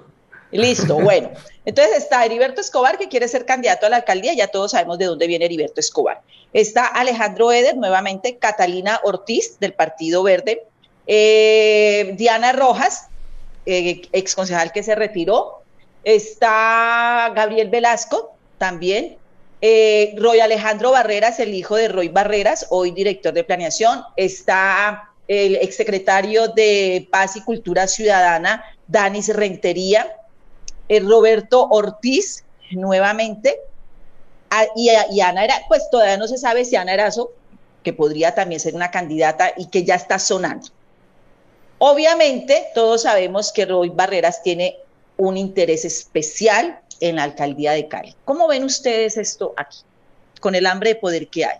Listo, 0.50 0.94
bueno. 0.98 1.30
Entonces 1.64 1.98
está 1.98 2.24
Heriberto 2.24 2.60
Escobar, 2.60 2.96
que 2.96 3.08
quiere 3.08 3.28
ser 3.28 3.44
candidato 3.44 3.86
a 3.86 3.90
la 3.90 3.96
alcaldía, 3.96 4.32
ya 4.32 4.48
todos 4.48 4.70
sabemos 4.70 4.98
de 4.98 5.04
dónde 5.04 5.26
viene 5.26 5.44
Heriberto 5.44 5.80
Escobar. 5.80 6.22
Está 6.52 6.86
Alejandro 6.86 7.52
Eder, 7.52 7.76
nuevamente, 7.76 8.38
Catalina 8.38 9.00
Ortiz, 9.04 9.58
del 9.60 9.74
Partido 9.74 10.22
Verde, 10.22 10.62
eh, 11.06 12.14
Diana 12.16 12.52
Rojas, 12.52 13.08
eh, 13.66 14.02
ex 14.12 14.34
concejal 14.34 14.72
que 14.72 14.82
se 14.82 14.94
retiró, 14.94 15.62
está 16.04 17.30
Gabriel 17.34 17.68
Velasco, 17.68 18.32
también, 18.56 19.18
eh, 19.60 20.14
Roy 20.16 20.40
Alejandro 20.40 20.92
Barreras, 20.92 21.38
el 21.40 21.52
hijo 21.52 21.76
de 21.76 21.88
Roy 21.88 22.08
Barreras, 22.08 22.66
hoy 22.70 22.92
director 22.92 23.34
de 23.34 23.44
planeación, 23.44 24.02
está 24.16 25.07
el 25.28 25.56
exsecretario 25.56 26.48
de 26.48 27.06
Paz 27.12 27.36
y 27.36 27.42
Cultura 27.42 27.86
Ciudadana, 27.86 28.64
Danis 28.86 29.28
Rentería, 29.28 30.16
eh, 30.88 31.00
Roberto 31.00 31.68
Ortiz, 31.70 32.44
nuevamente. 32.70 33.60
Y 34.74 35.20
Ana 35.20 35.44
era, 35.44 35.54
pues 35.68 35.90
todavía 35.90 36.16
no 36.16 36.26
se 36.26 36.38
sabe 36.38 36.64
si 36.64 36.74
Ana 36.74 36.94
Erazo, 36.94 37.30
que 37.82 37.92
podría 37.92 38.34
también 38.34 38.60
ser 38.60 38.74
una 38.74 38.90
candidata 38.90 39.52
y 39.56 39.66
que 39.66 39.84
ya 39.84 39.94
está 39.94 40.18
sonando. 40.18 40.68
Obviamente, 41.78 42.66
todos 42.74 43.02
sabemos 43.02 43.52
que 43.52 43.66
Roy 43.66 43.90
Barreras 43.90 44.42
tiene 44.42 44.78
un 45.18 45.36
interés 45.36 45.84
especial 45.84 46.80
en 47.00 47.16
la 47.16 47.24
alcaldía 47.24 47.72
de 47.72 47.86
Cali. 47.86 48.16
¿Cómo 48.24 48.48
ven 48.48 48.64
ustedes 48.64 49.16
esto 49.18 49.52
aquí, 49.56 49.78
con 50.40 50.54
el 50.54 50.66
hambre 50.66 50.94
de 50.94 50.96
poder 50.96 51.28
que 51.28 51.44
hay? 51.44 51.58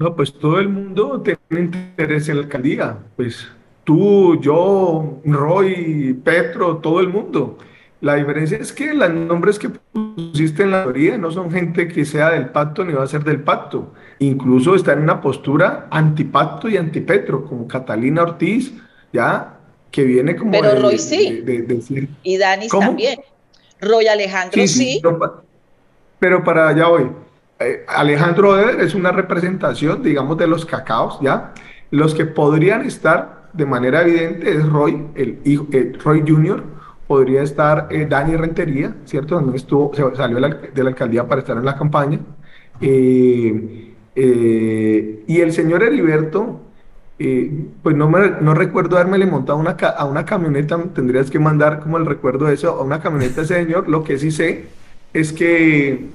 No, 0.00 0.16
pues 0.16 0.32
todo 0.32 0.58
el 0.58 0.68
mundo 0.70 1.20
tiene 1.22 1.38
interés 1.66 2.28
en 2.30 2.36
la 2.36 2.42
alcaldía. 2.44 2.96
Pues 3.16 3.46
tú, 3.84 4.40
yo, 4.40 5.20
Roy, 5.26 6.18
Petro, 6.24 6.78
todo 6.78 7.00
el 7.00 7.08
mundo. 7.10 7.58
La 8.00 8.14
diferencia 8.14 8.56
es 8.56 8.72
que 8.72 8.94
los 8.94 9.10
nombres 9.12 9.58
que 9.58 9.68
pusiste 9.68 10.62
en 10.62 10.70
la 10.70 10.84
teoría 10.84 11.18
no 11.18 11.30
son 11.30 11.50
gente 11.50 11.86
que 11.86 12.06
sea 12.06 12.30
del 12.30 12.48
pacto 12.48 12.82
ni 12.82 12.94
va 12.94 13.02
a 13.04 13.06
ser 13.06 13.22
del 13.24 13.42
pacto. 13.42 13.92
Incluso 14.20 14.74
está 14.74 14.94
en 14.94 15.00
una 15.00 15.20
postura 15.20 15.86
antipacto 15.90 16.66
y 16.70 16.78
antipetro, 16.78 17.44
como 17.44 17.68
Catalina 17.68 18.22
Ortiz, 18.22 18.72
ya, 19.12 19.58
que 19.90 20.04
viene 20.04 20.34
como 20.34 20.52
Pero 20.52 20.70
de, 20.70 20.80
Roy 20.80 20.96
sí. 20.98 21.42
de- 21.44 21.60
de 21.60 21.74
decir 21.74 22.08
Y 22.22 22.38
Danis 22.38 22.70
¿Cómo? 22.70 22.86
también. 22.86 23.20
Roy 23.82 24.06
Alejandro 24.06 24.66
Sí, 24.66 25.02
pero 26.18 26.42
para 26.42 26.68
allá 26.68 26.86
voy. 26.88 27.10
Eh, 27.60 27.84
Alejandro 27.88 28.58
Eder 28.58 28.80
es 28.80 28.94
una 28.94 29.12
representación, 29.12 30.02
digamos, 30.02 30.38
de 30.38 30.46
los 30.46 30.64
cacaos, 30.64 31.18
¿ya? 31.20 31.52
Los 31.90 32.14
que 32.14 32.24
podrían 32.24 32.84
estar 32.84 33.48
de 33.52 33.66
manera 33.66 34.02
evidente 34.02 34.50
es 34.50 34.66
Roy, 34.68 35.06
el 35.14 35.40
hijo, 35.44 35.66
eh, 35.72 35.92
Roy 36.02 36.24
Jr., 36.26 36.62
podría 37.10 37.42
estar 37.42 37.88
eh, 37.90 38.06
Dani 38.08 38.36
Rentería, 38.36 38.94
¿cierto? 39.04 39.34
También 39.34 39.56
estuvo, 39.56 39.92
se 39.92 40.16
salió 40.16 40.36
de 40.36 40.82
la, 40.84 40.90
alcaldía 40.90 41.26
para 41.26 41.40
estar 41.40 41.56
en 41.56 41.64
la 41.64 41.76
campaña. 41.76 42.20
Eh, 42.80 43.92
eh, 44.14 45.24
y 45.26 45.40
el 45.40 45.52
señor 45.52 45.82
Heriberto, 45.82 46.60
pues 47.82 47.96
no, 47.96 48.08
me, 48.08 48.30
no 48.40 48.54
recuerdo 48.54 48.96
haberme 48.96 49.26
montado 49.26 49.58
una, 49.58 49.70
a 49.72 50.04
una 50.04 50.24
camioneta, 50.24 50.78
tendrías 50.94 51.32
que 51.32 51.40
mandar 51.40 51.80
como 51.80 51.98
el 51.98 52.06
recuerdo 52.06 52.46
de 52.46 52.54
eso, 52.54 52.70
a 52.78 52.84
una 52.84 53.00
camioneta 53.00 53.42
ese 53.42 53.56
señor. 53.56 53.88
Lo 53.88 54.04
que 54.04 54.16
sí 54.16 54.30
sé 54.30 54.66
es 55.12 55.32
que 55.32 56.10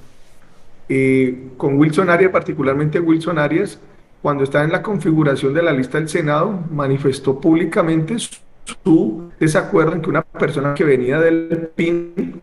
eh, 0.90 1.50
con 1.58 1.78
Wilson 1.80 2.10
Arias, 2.10 2.32
particularmente 2.32 3.00
Wilson 3.00 3.40
Arias, 3.40 3.80
cuando 4.22 4.44
estaba 4.44 4.64
en 4.66 4.72
la 4.72 4.82
configuración 4.82 5.54
de 5.54 5.62
la 5.64 5.72
lista 5.72 5.98
del 6.00 6.10
Senado, 6.10 6.60
manifestó 6.72 7.40
públicamente 7.40 8.16
su, 8.20 9.32
desacuerdo 9.40 9.94
en 9.94 10.02
que 10.02 10.10
una 10.10 10.22
persona 10.24 10.74
que 10.74 10.84
venía 10.84 11.20
del 11.20 11.70
PIN, 11.76 12.42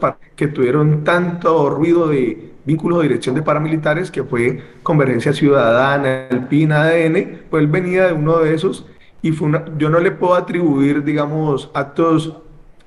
par- 0.00 0.18
que 0.36 0.48
tuvieron 0.48 1.04
tanto 1.04 1.70
ruido 1.70 2.08
de 2.08 2.52
vínculos 2.64 2.98
de 2.98 3.04
dirección 3.08 3.34
de 3.34 3.42
paramilitares, 3.42 4.10
que 4.10 4.22
fue 4.22 4.62
Convergencia 4.82 5.32
Ciudadana, 5.32 6.28
el 6.30 6.46
PIN, 6.46 6.72
ADN, 6.72 7.40
pues 7.50 7.62
él 7.62 7.68
venía 7.68 8.06
de 8.06 8.12
uno 8.12 8.38
de 8.38 8.54
esos 8.54 8.86
y 9.20 9.32
fue 9.32 9.48
una, 9.48 9.64
yo 9.78 9.88
no 9.90 10.00
le 10.00 10.12
puedo 10.12 10.34
atribuir, 10.34 11.04
digamos, 11.04 11.70
actos 11.74 12.38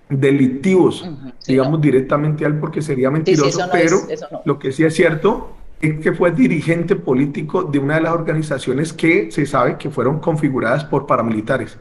delictivos, 0.10 1.06
sí, 1.40 1.54
digamos, 1.54 1.74
no. 1.74 1.78
directamente 1.80 2.46
a 2.46 2.48
él 2.48 2.56
porque 2.60 2.82
sería 2.82 3.10
Sí, 3.10 3.16
sí, 3.16 3.18
mentiroso, 3.32 3.60
no 3.66 3.72
pero 3.72 3.98
es, 4.10 4.22
no. 4.32 4.42
lo 4.46 4.60
que 4.60 4.72
sí 4.72 4.84
es 4.84 4.94
cierto 4.94 5.52
es 5.82 6.00
que 6.00 6.14
fue 6.14 6.32
dirigente 6.32 6.96
político 6.96 7.64
de 7.64 7.80
una 7.80 7.96
de 7.96 8.02
las 8.02 8.14
organizaciones 8.14 8.94
que 8.94 9.32
se 9.32 9.46
sabe 9.46 9.78
que 9.78 9.90
fueron 9.90 10.20
configuradas 10.20 10.86
por 10.86 11.06
paramilitares. 11.06 11.78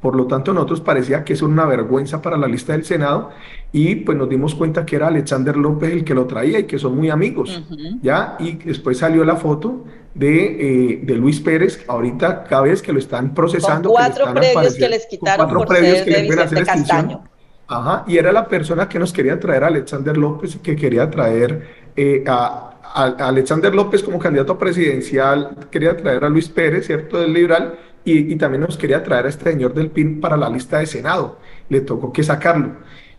Por 0.00 0.14
lo 0.14 0.26
tanto, 0.28 0.54
nosotros 0.54 0.80
parecía 0.80 1.24
que 1.24 1.32
era 1.32 1.44
una 1.44 1.66
vergüenza 1.66 2.22
para 2.22 2.36
la 2.36 2.46
lista 2.46 2.72
del 2.72 2.84
Senado 2.84 3.30
y 3.72 3.96
pues 3.96 4.16
nos 4.16 4.28
dimos 4.28 4.54
cuenta 4.54 4.86
que 4.86 4.94
era 4.94 5.08
Alexander 5.08 5.56
López 5.56 5.90
el 5.92 6.04
que 6.04 6.14
lo 6.14 6.26
traía 6.26 6.60
y 6.60 6.64
que 6.64 6.78
son 6.78 6.96
muy 6.96 7.10
amigos. 7.10 7.64
¿ya? 8.00 8.36
Y 8.38 8.52
después 8.58 8.98
salió 8.98 9.24
la 9.24 9.34
foto 9.34 9.84
de, 10.14 10.92
eh, 10.92 11.00
de 11.02 11.14
Luis 11.16 11.40
Pérez, 11.40 11.84
ahorita 11.88 12.44
cada 12.44 12.62
vez 12.62 12.80
que 12.80 12.92
lo 12.92 13.00
están 13.00 13.34
procesando. 13.34 13.88
Con 13.88 13.96
que 13.98 14.02
cuatro 14.04 14.22
están 14.24 14.34
predios 14.34 14.56
apareciendo- 14.56 14.86
que 14.86 14.88
les 14.90 15.06
quitaron 15.06 15.36
cuatro 15.46 15.58
por 15.58 15.68
predios 15.68 15.96
ser 15.98 16.04
que 16.04 16.10
de 16.12 16.20
le 16.22 16.26
pueden 16.28 16.42
hacer 16.44 16.58
Vicente. 16.60 16.80
Castaño. 16.88 17.24
Ajá, 17.68 18.04
y 18.06 18.16
era 18.16 18.32
la 18.32 18.48
persona 18.48 18.88
que 18.88 18.98
nos 18.98 19.12
quería 19.12 19.38
traer 19.38 19.62
a 19.62 19.66
Alexander 19.66 20.16
López, 20.16 20.56
que 20.62 20.74
quería 20.74 21.10
traer 21.10 21.90
eh, 21.94 22.24
a, 22.26 22.64
Alexander 22.94 23.74
López 23.74 24.02
como 24.02 24.18
candidato 24.18 24.58
presidencial, 24.58 25.68
quería 25.70 25.94
traer 25.94 26.24
a 26.24 26.28
Luis 26.30 26.48
Pérez, 26.48 26.86
¿cierto?, 26.86 27.20
del 27.20 27.34
liberal, 27.34 27.78
y, 28.02 28.32
y 28.32 28.36
también 28.36 28.62
nos 28.62 28.78
quería 28.78 29.04
traer 29.04 29.26
a 29.26 29.28
este 29.28 29.52
señor 29.52 29.74
del 29.74 29.90
PIN 29.90 30.18
para 30.18 30.38
la 30.38 30.48
lista 30.48 30.78
de 30.78 30.86
Senado. 30.86 31.38
Le 31.68 31.82
tocó 31.82 32.10
que 32.10 32.22
sacarlo. 32.22 32.76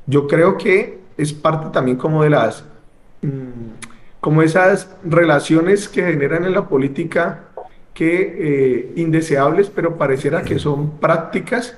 Yo 0.07 0.27
creo 0.27 0.57
que 0.57 0.97
es 1.17 1.33
parte 1.33 1.69
también 1.71 1.97
como 1.97 2.23
de 2.23 2.31
las, 2.31 2.63
mm, 3.21 4.19
como 4.19 4.41
esas 4.41 4.89
relaciones 5.03 5.88
que 5.88 6.01
generan 6.01 6.45
en 6.45 6.53
la 6.53 6.67
política 6.67 7.49
que 7.93 8.38
eh, 8.39 8.93
indeseables, 8.95 9.69
pero 9.69 9.97
pareciera 9.97 10.41
que 10.41 10.57
son 10.57 10.97
prácticas. 10.99 11.77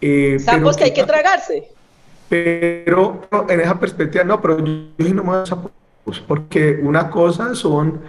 eh, 0.00 0.38
pero 0.44 0.58
Sapos 0.58 0.76
que 0.76 0.84
hay 0.84 0.92
que 0.92 1.04
tragarse. 1.04 1.77
Pero 2.28 3.28
en 3.48 3.60
esa 3.60 3.78
perspectiva, 3.78 4.24
no, 4.24 4.40
pero 4.40 4.58
yo, 4.58 4.74
yo 4.98 5.14
no 5.14 5.22
me 5.22 5.30
voy 5.30 5.38
a 5.38 5.46
sapos, 5.46 5.70
porque 6.26 6.78
una 6.82 7.10
cosa 7.10 7.54
son 7.54 8.00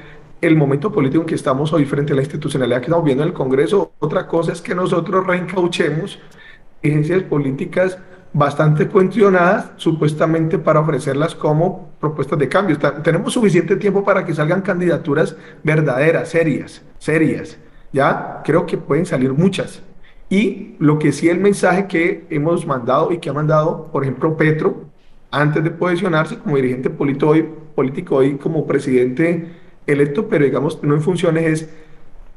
el 0.42 0.56
momento 0.56 0.92
político 0.92 1.22
en 1.22 1.28
que 1.28 1.36
estamos 1.36 1.74
hoy 1.74 1.86
frente 1.86 2.14
a 2.14 2.16
la 2.16 2.22
institucionalidad 2.22 2.80
que 2.80 2.86
estamos 2.86 3.04
viendo 3.04 3.24
en 3.24 3.30
el 3.30 3.36
Congreso, 3.36 3.92
otra 4.00 4.28
cosa 4.28 4.54
es 4.54 4.62
que 4.62 4.74
nosotros 4.74 5.28
reencauchemos 5.28 6.20
agencias 6.84 7.24
políticas 7.24 7.98
bastante 8.32 8.88
cuestionadas, 8.88 9.72
supuestamente 9.78 10.60
para 10.60 10.80
ofrecerlas 10.80 11.36
como 11.36 11.90
propuestas 12.00 12.40
de 12.40 12.48
cambio. 12.48 12.78
Tenemos 13.04 13.34
suficiente 13.34 13.76
tiempo 13.76 14.04
para 14.04 14.26
que 14.26 14.34
salgan 14.34 14.62
candidaturas 14.62 15.36
verdaderas, 15.64 16.30
serias, 16.30 16.84
serias. 17.00 17.58
Ya 17.92 18.42
creo 18.46 18.66
que 18.66 18.78
pueden 18.78 19.06
salir 19.06 19.34
muchas. 19.34 19.82
Y 20.30 20.76
lo 20.80 21.00
que 21.00 21.12
sí 21.12 21.28
el 21.28 21.40
mensaje 21.40 21.88
que 21.88 22.26
hemos 22.30 22.66
mandado 22.66 23.12
y 23.12 23.18
que 23.18 23.30
ha 23.30 23.34
mandado, 23.34 23.90
por 23.92 24.04
ejemplo, 24.04 24.38
Petro, 24.38 24.86
antes 25.32 25.64
de 25.64 25.72
posicionarse 25.72 26.38
como 26.38 26.56
dirigente 26.56 26.90
político 26.90 27.30
hoy, 27.30 27.48
político 27.76 28.16
hoy 28.18 28.36
como 28.36 28.68
presidente 28.68 29.48
electo, 29.88 30.28
pero 30.28 30.46
digamos 30.46 30.84
no 30.84 30.94
en 30.94 31.02
funciones, 31.02 31.46
es 31.46 31.70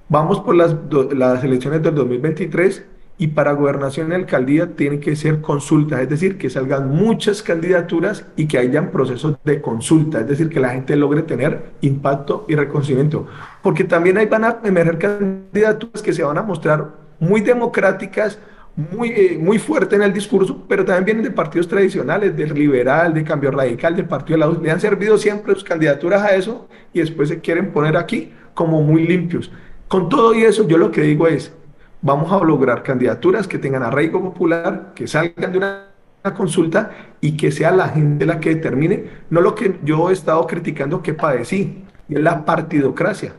vamos 0.09 0.41
por 0.41 0.55
las, 0.55 0.75
las 1.15 1.45
elecciones 1.45 1.83
del 1.83 1.95
2023 1.95 2.85
y 3.19 3.29
para 3.29 3.53
gobernación 3.53 4.11
y 4.11 4.15
alcaldía 4.15 4.75
tienen 4.75 5.01
que 5.01 5.15
ser 5.17 5.41
consultas, 5.41 6.01
es 6.01 6.09
decir, 6.09 6.39
que 6.39 6.51
salgan 6.51 6.89
muchas 6.91 7.43
candidaturas 7.43 8.27
y 8.37 8.47
que 8.47 8.59
hayan 8.59 8.91
procesos 8.91 9.37
de 9.45 9.61
consulta, 9.61 10.21
es 10.21 10.29
decir, 10.29 10.49
que 10.49 10.61
la 10.61 10.71
gente 10.71 10.97
logre 10.97 11.23
tener 11.23 11.73
impacto 11.83 12.47
y 12.49 12.57
reconocimiento. 12.57 13.27
Porque 13.63 13.85
también 13.85 14.17
ahí 14.19 14.27
van 14.27 14.45
a 14.45 14.59
emerger 14.65 14.99
candidaturas 14.99 16.03
que 16.03 16.13
se 16.13 16.23
van 16.23 16.39
a 16.39 16.43
mostrar 16.43 17.02
muy 17.23 17.41
democráticas, 17.41 18.39
muy, 18.75 19.11
eh, 19.11 19.39
muy 19.41 19.59
fuerte 19.59 19.95
en 19.95 20.03
el 20.03 20.13
discurso, 20.13 20.65
pero 20.69 20.85
también 20.85 21.05
vienen 21.05 21.25
de 21.25 21.31
partidos 21.31 21.69
tradicionales, 21.69 22.37
del 22.37 22.53
liberal, 22.53 23.15
de 23.15 23.23
cambio 23.23 23.53
radical, 23.53 23.95
del 23.95 24.07
partido 24.07 24.37
de 24.37 24.41
la 24.41 24.51
U. 24.51 24.61
Le 24.61 24.71
han 24.71 24.81
servido 24.81 25.17
siempre 25.17 25.55
sus 25.55 25.63
candidaturas 25.63 26.23
a 26.23 26.35
eso 26.35 26.69
y 26.93 26.99
después 26.99 27.29
se 27.29 27.41
quieren 27.41 27.71
poner 27.71 27.97
aquí 27.97 28.33
como 28.55 28.83
muy 28.83 29.07
limpios. 29.07 29.53
Con 29.87 30.09
todo 30.09 30.35
y 30.35 30.43
eso, 30.43 30.67
yo 30.67 30.79
lo 30.79 30.91
que 30.91 31.03
digo 31.03 31.29
es, 31.29 31.53
vamos 32.01 32.33
a 32.33 32.45
lograr 32.45 32.83
candidaturas 32.83 33.47
que 33.47 33.59
tengan 33.59 33.85
arraigo 33.85 34.21
popular, 34.21 34.93
que 34.97 35.07
salgan 35.07 35.53
de 35.53 35.59
una, 35.59 35.85
una 36.25 36.35
consulta 36.35 36.91
y 37.21 37.37
que 37.37 37.53
sea 37.53 37.71
la 37.71 37.89
gente 37.89 38.27
la 38.27 38.41
que 38.41 38.57
determine, 38.57 39.05
no 39.31 39.41
lo 39.41 39.55
que 39.55 39.79
yo 39.85 40.11
he 40.11 40.13
estado 40.13 40.45
criticando 40.49 41.03
que 41.03 41.15
padecí, 41.15 41.85
y 42.09 42.17
es 42.17 42.21
la 42.21 42.45
partidocracia. 42.45 43.33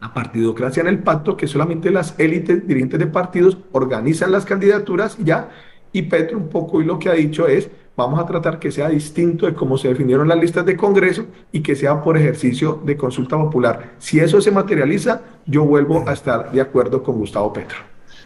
La 0.00 0.14
partidocracia 0.14 0.80
en 0.80 0.86
el 0.86 1.00
pacto, 1.00 1.36
que 1.36 1.48
solamente 1.48 1.90
las 1.90 2.18
élites 2.18 2.66
dirigentes 2.66 3.00
de 3.00 3.06
partidos 3.08 3.58
organizan 3.72 4.30
las 4.30 4.44
candidaturas 4.44 5.16
ya, 5.18 5.50
y 5.92 6.02
Petro 6.02 6.38
un 6.38 6.48
poco 6.48 6.80
y 6.80 6.84
lo 6.84 6.98
que 6.98 7.08
ha 7.08 7.14
dicho 7.14 7.48
es, 7.48 7.68
vamos 7.96 8.20
a 8.20 8.26
tratar 8.26 8.60
que 8.60 8.70
sea 8.70 8.88
distinto 8.88 9.46
de 9.46 9.54
cómo 9.54 9.76
se 9.76 9.88
definieron 9.88 10.28
las 10.28 10.38
listas 10.38 10.64
de 10.64 10.76
Congreso 10.76 11.26
y 11.50 11.62
que 11.62 11.74
sea 11.74 12.00
por 12.00 12.16
ejercicio 12.16 12.80
de 12.84 12.96
consulta 12.96 13.36
popular. 13.36 13.94
Si 13.98 14.20
eso 14.20 14.40
se 14.40 14.52
materializa, 14.52 15.22
yo 15.46 15.64
vuelvo 15.64 16.08
a 16.08 16.12
estar 16.12 16.52
de 16.52 16.60
acuerdo 16.60 17.02
con 17.02 17.18
Gustavo 17.18 17.52
Petro. 17.52 17.78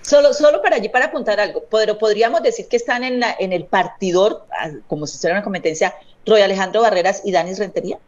Solo, 0.03 0.35
solo 0.35 0.61
para 0.61 0.77
allí, 0.77 0.89
para 0.89 1.07
apuntar 1.07 1.41
algo, 1.41 1.63
pero 1.71 1.97
podríamos 1.97 2.43
decir 2.43 2.67
que 2.69 2.77
están 2.77 3.05
en, 3.05 3.21
la, 3.21 3.35
en 3.39 3.53
el 3.53 3.65
partidor, 3.65 4.45
ah, 4.51 4.71
como 4.89 5.07
si 5.07 5.17
fuera 5.17 5.37
una 5.37 5.45
competencia, 5.45 5.95
Roy 6.27 6.43
Alejandro 6.43 6.83
Barreras 6.83 7.23
y 7.25 7.33
Danis 7.33 7.59
Rentería, 7.59 7.99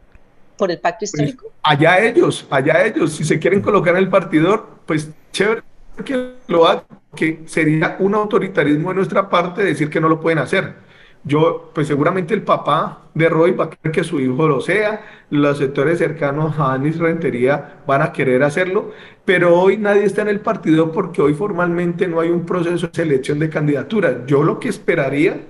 por 0.57 0.71
el 0.71 0.79
pacto 0.79 1.05
Pues, 1.09 1.11
histórico. 1.11 1.53
allá 1.63 1.99
ellos, 1.99 2.47
allá 2.49 2.85
ellos, 2.85 3.13
si 3.13 3.23
se 3.23 3.39
quieren 3.39 3.61
colocar 3.61 3.95
en 3.95 4.03
el 4.03 4.09
partidor, 4.09 4.81
pues 4.85 5.11
chévere 5.31 5.63
que 6.03 6.33
lo 6.47 6.67
hagan, 6.67 6.83
que 7.15 7.43
sería 7.45 7.95
un 7.99 8.15
autoritarismo 8.15 8.89
de 8.89 8.95
nuestra 8.95 9.29
parte 9.29 9.63
decir 9.63 9.89
que 9.89 10.01
no 10.01 10.09
lo 10.09 10.19
pueden 10.19 10.39
hacer. 10.39 10.75
Yo, 11.23 11.71
pues 11.73 11.87
seguramente 11.87 12.33
el 12.35 12.43
papá 12.43 13.09
de 13.15 13.29
Roy 13.29 13.51
va 13.51 13.65
a 13.65 13.69
querer 13.71 13.91
que 13.93 14.03
su 14.03 14.19
hijo 14.19 14.47
lo 14.47 14.61
sea, 14.61 15.03
los 15.31 15.57
sectores 15.57 15.97
cercanos 15.97 16.59
a 16.59 16.73
Anis 16.73 16.99
Rentería 16.99 17.81
van 17.87 18.01
a 18.03 18.11
querer 18.13 18.43
hacerlo, 18.43 18.91
pero 19.23 19.59
hoy 19.59 19.77
nadie 19.77 20.03
está 20.03 20.21
en 20.21 20.27
el 20.27 20.41
partido 20.41 20.91
porque 20.91 21.21
hoy 21.23 21.33
formalmente 21.33 22.07
no 22.07 22.19
hay 22.19 22.29
un 22.29 22.45
proceso 22.45 22.87
de 22.87 22.93
selección 22.93 23.39
de 23.39 23.49
candidaturas. 23.49 24.17
Yo 24.27 24.43
lo 24.43 24.59
que 24.59 24.69
esperaría 24.69 25.41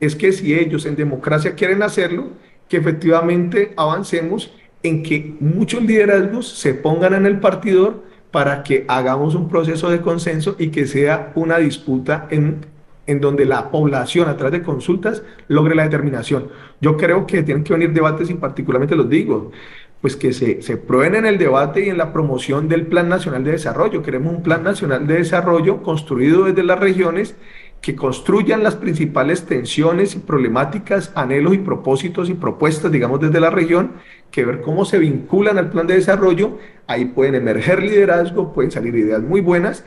es 0.00 0.14
que 0.16 0.32
si 0.32 0.54
ellos 0.54 0.86
en 0.86 0.96
democracia 0.96 1.54
quieren 1.54 1.82
hacerlo, 1.82 2.28
que 2.68 2.76
efectivamente 2.76 3.72
avancemos 3.76 4.52
en 4.82 5.02
que 5.02 5.34
muchos 5.40 5.82
liderazgos 5.82 6.48
se 6.48 6.74
pongan 6.74 7.14
en 7.14 7.26
el 7.26 7.40
partidor 7.40 8.02
para 8.30 8.62
que 8.62 8.84
hagamos 8.88 9.34
un 9.34 9.48
proceso 9.48 9.90
de 9.90 10.00
consenso 10.00 10.56
y 10.58 10.68
que 10.68 10.86
sea 10.86 11.32
una 11.34 11.58
disputa 11.58 12.26
en, 12.30 12.66
en 13.06 13.20
donde 13.20 13.44
la 13.44 13.70
población 13.70 14.28
a 14.28 14.36
través 14.36 14.52
de 14.52 14.64
consultas 14.64 15.22
logre 15.48 15.74
la 15.74 15.84
determinación. 15.84 16.48
Yo 16.80 16.96
creo 16.96 17.26
que 17.26 17.42
tienen 17.42 17.64
que 17.64 17.72
venir 17.72 17.92
debates 17.92 18.28
y 18.30 18.34
particularmente 18.34 18.96
los 18.96 19.08
digo, 19.08 19.52
pues 20.00 20.16
que 20.16 20.32
se, 20.34 20.60
se 20.60 20.76
prueben 20.76 21.14
en 21.14 21.26
el 21.26 21.38
debate 21.38 21.86
y 21.86 21.88
en 21.88 21.96
la 21.96 22.12
promoción 22.12 22.68
del 22.68 22.86
Plan 22.86 23.08
Nacional 23.08 23.42
de 23.42 23.52
Desarrollo. 23.52 24.02
Queremos 24.02 24.34
un 24.34 24.42
Plan 24.42 24.62
Nacional 24.62 25.06
de 25.06 25.14
Desarrollo 25.14 25.82
construido 25.82 26.44
desde 26.44 26.62
las 26.62 26.78
regiones 26.78 27.36
que 27.84 27.94
construyan 27.94 28.62
las 28.62 28.76
principales 28.76 29.44
tensiones 29.44 30.14
y 30.14 30.18
problemáticas, 30.18 31.12
anhelos 31.14 31.52
y 31.52 31.58
propósitos 31.58 32.30
y 32.30 32.34
propuestas, 32.34 32.90
digamos, 32.90 33.20
desde 33.20 33.40
la 33.40 33.50
región, 33.50 33.92
que 34.30 34.46
ver 34.46 34.62
cómo 34.62 34.86
se 34.86 34.98
vinculan 34.98 35.58
al 35.58 35.68
plan 35.68 35.86
de 35.86 35.96
desarrollo. 35.96 36.58
Ahí 36.86 37.04
pueden 37.04 37.34
emerger 37.34 37.82
liderazgo, 37.82 38.54
pueden 38.54 38.70
salir 38.70 38.94
ideas 38.94 39.20
muy 39.20 39.42
buenas 39.42 39.84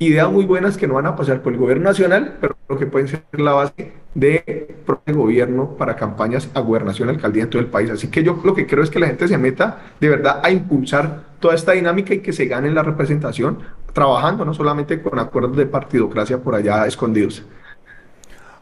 ideas 0.00 0.32
muy 0.32 0.46
buenas 0.46 0.78
que 0.78 0.88
no 0.88 0.94
van 0.94 1.06
a 1.06 1.14
pasar 1.14 1.42
por 1.42 1.52
el 1.52 1.58
gobierno 1.58 1.84
nacional, 1.84 2.38
pero 2.40 2.56
que 2.78 2.86
pueden 2.86 3.06
ser 3.06 3.22
la 3.32 3.52
base 3.52 3.92
de 4.14 4.74
propio 4.86 5.14
gobierno 5.14 5.76
para 5.76 5.94
campañas 5.94 6.48
a 6.54 6.60
gobernación, 6.60 7.10
alcaldía 7.10 7.44
en 7.44 7.50
todo 7.50 7.60
el 7.60 7.68
país. 7.68 7.90
Así 7.90 8.08
que 8.08 8.24
yo 8.24 8.40
lo 8.42 8.54
que 8.54 8.66
creo 8.66 8.82
es 8.82 8.90
que 8.90 8.98
la 8.98 9.06
gente 9.06 9.28
se 9.28 9.36
meta 9.36 9.92
de 10.00 10.08
verdad 10.08 10.40
a 10.42 10.50
impulsar 10.50 11.24
toda 11.38 11.54
esta 11.54 11.72
dinámica 11.72 12.14
y 12.14 12.20
que 12.20 12.32
se 12.32 12.46
gane 12.46 12.70
la 12.70 12.82
representación 12.82 13.58
trabajando, 13.92 14.44
no 14.44 14.54
solamente 14.54 15.02
con 15.02 15.18
acuerdos 15.18 15.56
de 15.56 15.66
partidocracia 15.66 16.38
por 16.38 16.54
allá 16.54 16.86
escondidos. 16.86 17.42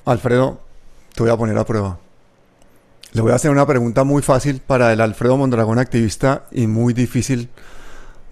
Alfredo, 0.05 0.61
te 1.15 1.23
voy 1.23 1.31
a 1.31 1.37
poner 1.37 1.59
a 1.59 1.65
prueba. 1.65 1.99
Le 3.13 3.23
voy 3.23 3.33
a 3.33 3.37
hacer 3.37 3.51
una 3.51 3.67
pregunta 3.67 4.05
muy 4.05 4.23
fácil 4.23 4.61
para 4.61 4.93
el 4.93 5.01
Alfredo 5.01 5.37
Mondragón 5.37 5.79
activista 5.79 6.45
y 6.51 6.67
muy 6.67 6.93
difícil 6.93 7.49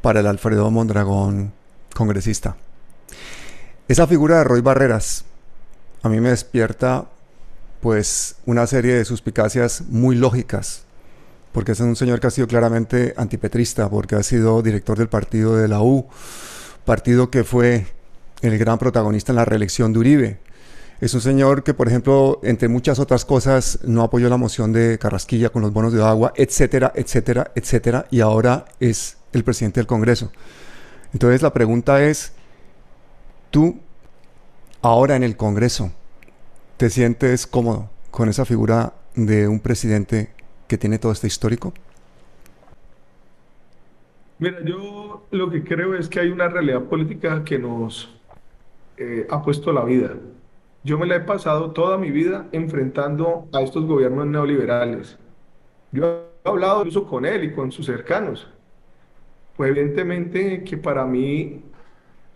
para 0.02 0.20
el 0.20 0.26
Alfredo 0.26 0.70
Mondragón 0.70 1.52
congresista. 1.94 2.56
Esa 3.88 4.06
figura 4.06 4.38
de 4.38 4.44
Roy 4.44 4.60
Barreras 4.60 5.24
a 6.02 6.08
mí 6.08 6.20
me 6.20 6.28
despierta 6.28 7.06
pues 7.80 8.36
una 8.46 8.66
serie 8.66 8.94
de 8.94 9.04
suspicacias 9.04 9.82
muy 9.88 10.16
lógicas, 10.16 10.84
porque 11.52 11.72
es 11.72 11.80
un 11.80 11.96
señor 11.96 12.20
que 12.20 12.26
ha 12.26 12.30
sido 12.30 12.46
claramente 12.46 13.14
antipetrista, 13.16 13.88
porque 13.88 14.14
ha 14.14 14.22
sido 14.22 14.62
director 14.62 14.98
del 14.98 15.08
partido 15.08 15.56
de 15.56 15.68
la 15.68 15.80
U, 15.80 16.06
partido 16.86 17.30
que 17.30 17.44
fue 17.44 17.86
el 18.40 18.56
gran 18.56 18.78
protagonista 18.78 19.32
en 19.32 19.36
la 19.36 19.44
reelección 19.44 19.92
de 19.92 19.98
Uribe. 19.98 20.38
Es 21.02 21.12
un 21.12 21.20
señor 21.20 21.62
que, 21.62 21.74
por 21.74 21.88
ejemplo, 21.88 22.40
entre 22.42 22.68
muchas 22.68 22.98
otras 22.98 23.26
cosas, 23.26 23.80
no 23.84 24.02
apoyó 24.02 24.30
la 24.30 24.38
moción 24.38 24.72
de 24.72 24.98
Carrasquilla 24.98 25.50
con 25.50 25.60
los 25.60 25.74
bonos 25.74 25.92
de 25.92 26.02
agua, 26.02 26.32
etcétera, 26.34 26.90
etcétera, 26.94 27.50
etcétera, 27.54 28.06
y 28.10 28.20
ahora 28.20 28.64
es 28.80 29.18
el 29.34 29.44
presidente 29.44 29.80
del 29.80 29.86
Congreso. 29.86 30.32
Entonces 31.12 31.42
la 31.42 31.52
pregunta 31.52 32.02
es, 32.02 32.32
Tú, 33.50 33.80
ahora 34.82 35.16
en 35.16 35.22
el 35.22 35.36
Congreso, 35.36 35.92
¿te 36.76 36.90
sientes 36.90 37.46
cómodo 37.46 37.88
con 38.10 38.28
esa 38.28 38.44
figura 38.44 38.92
de 39.14 39.48
un 39.48 39.60
presidente 39.60 40.30
que 40.68 40.78
tiene 40.78 40.98
todo 40.98 41.12
este 41.12 41.26
histórico? 41.26 41.72
Mira, 44.38 44.58
yo 44.64 45.05
lo 45.30 45.50
que 45.50 45.64
creo 45.64 45.94
es 45.94 46.08
que 46.08 46.20
hay 46.20 46.30
una 46.30 46.48
realidad 46.48 46.82
política 46.84 47.44
que 47.44 47.58
nos 47.58 48.14
eh, 48.96 49.26
ha 49.30 49.42
puesto 49.42 49.72
la 49.72 49.84
vida. 49.84 50.14
Yo 50.84 50.98
me 50.98 51.06
la 51.06 51.16
he 51.16 51.20
pasado 51.20 51.72
toda 51.72 51.98
mi 51.98 52.10
vida 52.10 52.48
enfrentando 52.52 53.48
a 53.52 53.62
estos 53.62 53.84
gobiernos 53.86 54.26
neoliberales. 54.26 55.18
Yo 55.92 56.28
he 56.44 56.48
hablado 56.48 56.78
incluso 56.80 57.06
con 57.06 57.26
él 57.26 57.44
y 57.44 57.52
con 57.52 57.72
sus 57.72 57.86
cercanos. 57.86 58.48
Pues 59.56 59.70
evidentemente 59.70 60.62
que 60.62 60.76
para 60.76 61.04
mí 61.04 61.64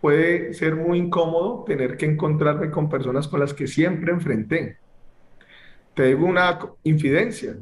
puede 0.01 0.55
ser 0.55 0.77
muy 0.77 0.99
incómodo 0.99 1.65
tener 1.65 1.97
que 1.97 2.07
encontrarme 2.07 2.71
con 2.71 2.89
personas 2.89 3.29
con 3.29 3.41
las 3.41 3.55
que 3.55 3.67
siempre 3.67 4.13
enfrenté. 4.13 4.79
Te 5.95 6.05
digo 6.05 6.27
una 6.27 6.59
infidencia. 6.83 7.57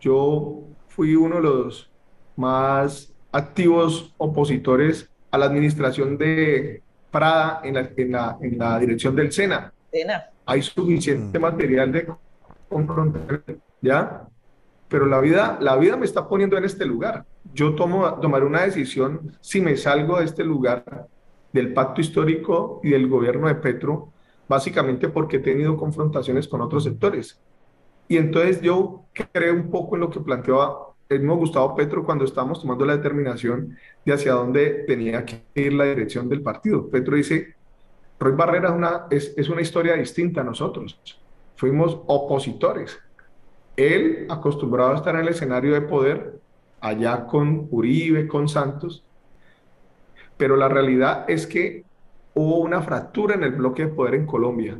Yo 0.00 0.62
fui 0.88 1.16
uno 1.16 1.36
de 1.36 1.42
los 1.42 1.90
más 2.36 3.11
activos 3.32 4.14
opositores 4.18 5.10
a 5.30 5.38
la 5.38 5.46
administración 5.46 6.16
de 6.18 6.82
Prada 7.10 7.60
en 7.64 7.74
la, 7.74 7.90
en 7.96 8.12
la, 8.12 8.38
en 8.40 8.58
la 8.58 8.78
dirección 8.78 9.14
del 9.14 9.32
SENA. 9.32 9.72
Sena. 9.90 10.30
Hay 10.46 10.62
suficiente 10.62 11.38
material 11.38 11.92
de 11.92 12.08
confrontar, 12.68 13.42
¿ya? 13.82 14.22
Pero 14.88 15.06
la 15.06 15.20
vida, 15.20 15.58
la 15.60 15.76
vida 15.76 15.96
me 15.96 16.06
está 16.06 16.26
poniendo 16.26 16.56
en 16.56 16.64
este 16.64 16.86
lugar. 16.86 17.24
Yo 17.52 17.74
tomo, 17.74 18.14
tomaré 18.14 18.46
una 18.46 18.62
decisión 18.62 19.36
si 19.40 19.60
me 19.60 19.76
salgo 19.76 20.18
de 20.18 20.24
este 20.24 20.42
lugar 20.42 21.06
del 21.52 21.74
pacto 21.74 22.00
histórico 22.00 22.80
y 22.82 22.90
del 22.90 23.08
gobierno 23.08 23.48
de 23.48 23.56
Petro, 23.56 24.10
básicamente 24.48 25.08
porque 25.08 25.36
he 25.36 25.40
tenido 25.40 25.76
confrontaciones 25.76 26.48
con 26.48 26.62
otros 26.62 26.84
sectores. 26.84 27.38
Y 28.08 28.16
entonces 28.16 28.60
yo 28.62 29.04
creo 29.12 29.54
un 29.54 29.70
poco 29.70 29.96
en 29.96 30.00
lo 30.00 30.10
que 30.10 30.20
planteaba 30.20 30.91
el 31.12 31.20
mismo 31.20 31.36
Gustavo 31.36 31.74
Petro 31.74 32.04
cuando 32.04 32.24
estábamos 32.24 32.60
tomando 32.60 32.84
la 32.84 32.96
determinación 32.96 33.76
de 34.04 34.12
hacia 34.12 34.32
dónde 34.32 34.84
tenía 34.86 35.24
que 35.24 35.42
ir 35.54 35.72
la 35.72 35.84
dirección 35.84 36.28
del 36.28 36.42
partido. 36.42 36.88
Petro 36.88 37.16
dice, 37.16 37.54
Roy 38.18 38.32
Barrera 38.32 38.68
es 38.68 38.74
una, 38.74 39.06
es, 39.10 39.34
es 39.36 39.48
una 39.48 39.60
historia 39.60 39.94
distinta 39.94 40.40
a 40.40 40.44
nosotros. 40.44 40.98
Fuimos 41.56 42.00
opositores. 42.06 42.98
Él, 43.76 44.26
acostumbrado 44.28 44.92
a 44.92 44.96
estar 44.96 45.14
en 45.14 45.22
el 45.22 45.28
escenario 45.28 45.72
de 45.72 45.82
poder, 45.82 46.40
allá 46.80 47.26
con 47.26 47.68
Uribe, 47.70 48.26
con 48.26 48.48
Santos, 48.48 49.04
pero 50.36 50.56
la 50.56 50.68
realidad 50.68 51.24
es 51.28 51.46
que 51.46 51.84
hubo 52.34 52.58
una 52.58 52.82
fractura 52.82 53.34
en 53.34 53.44
el 53.44 53.52
bloque 53.52 53.86
de 53.86 53.92
poder 53.92 54.14
en 54.14 54.26
Colombia. 54.26 54.78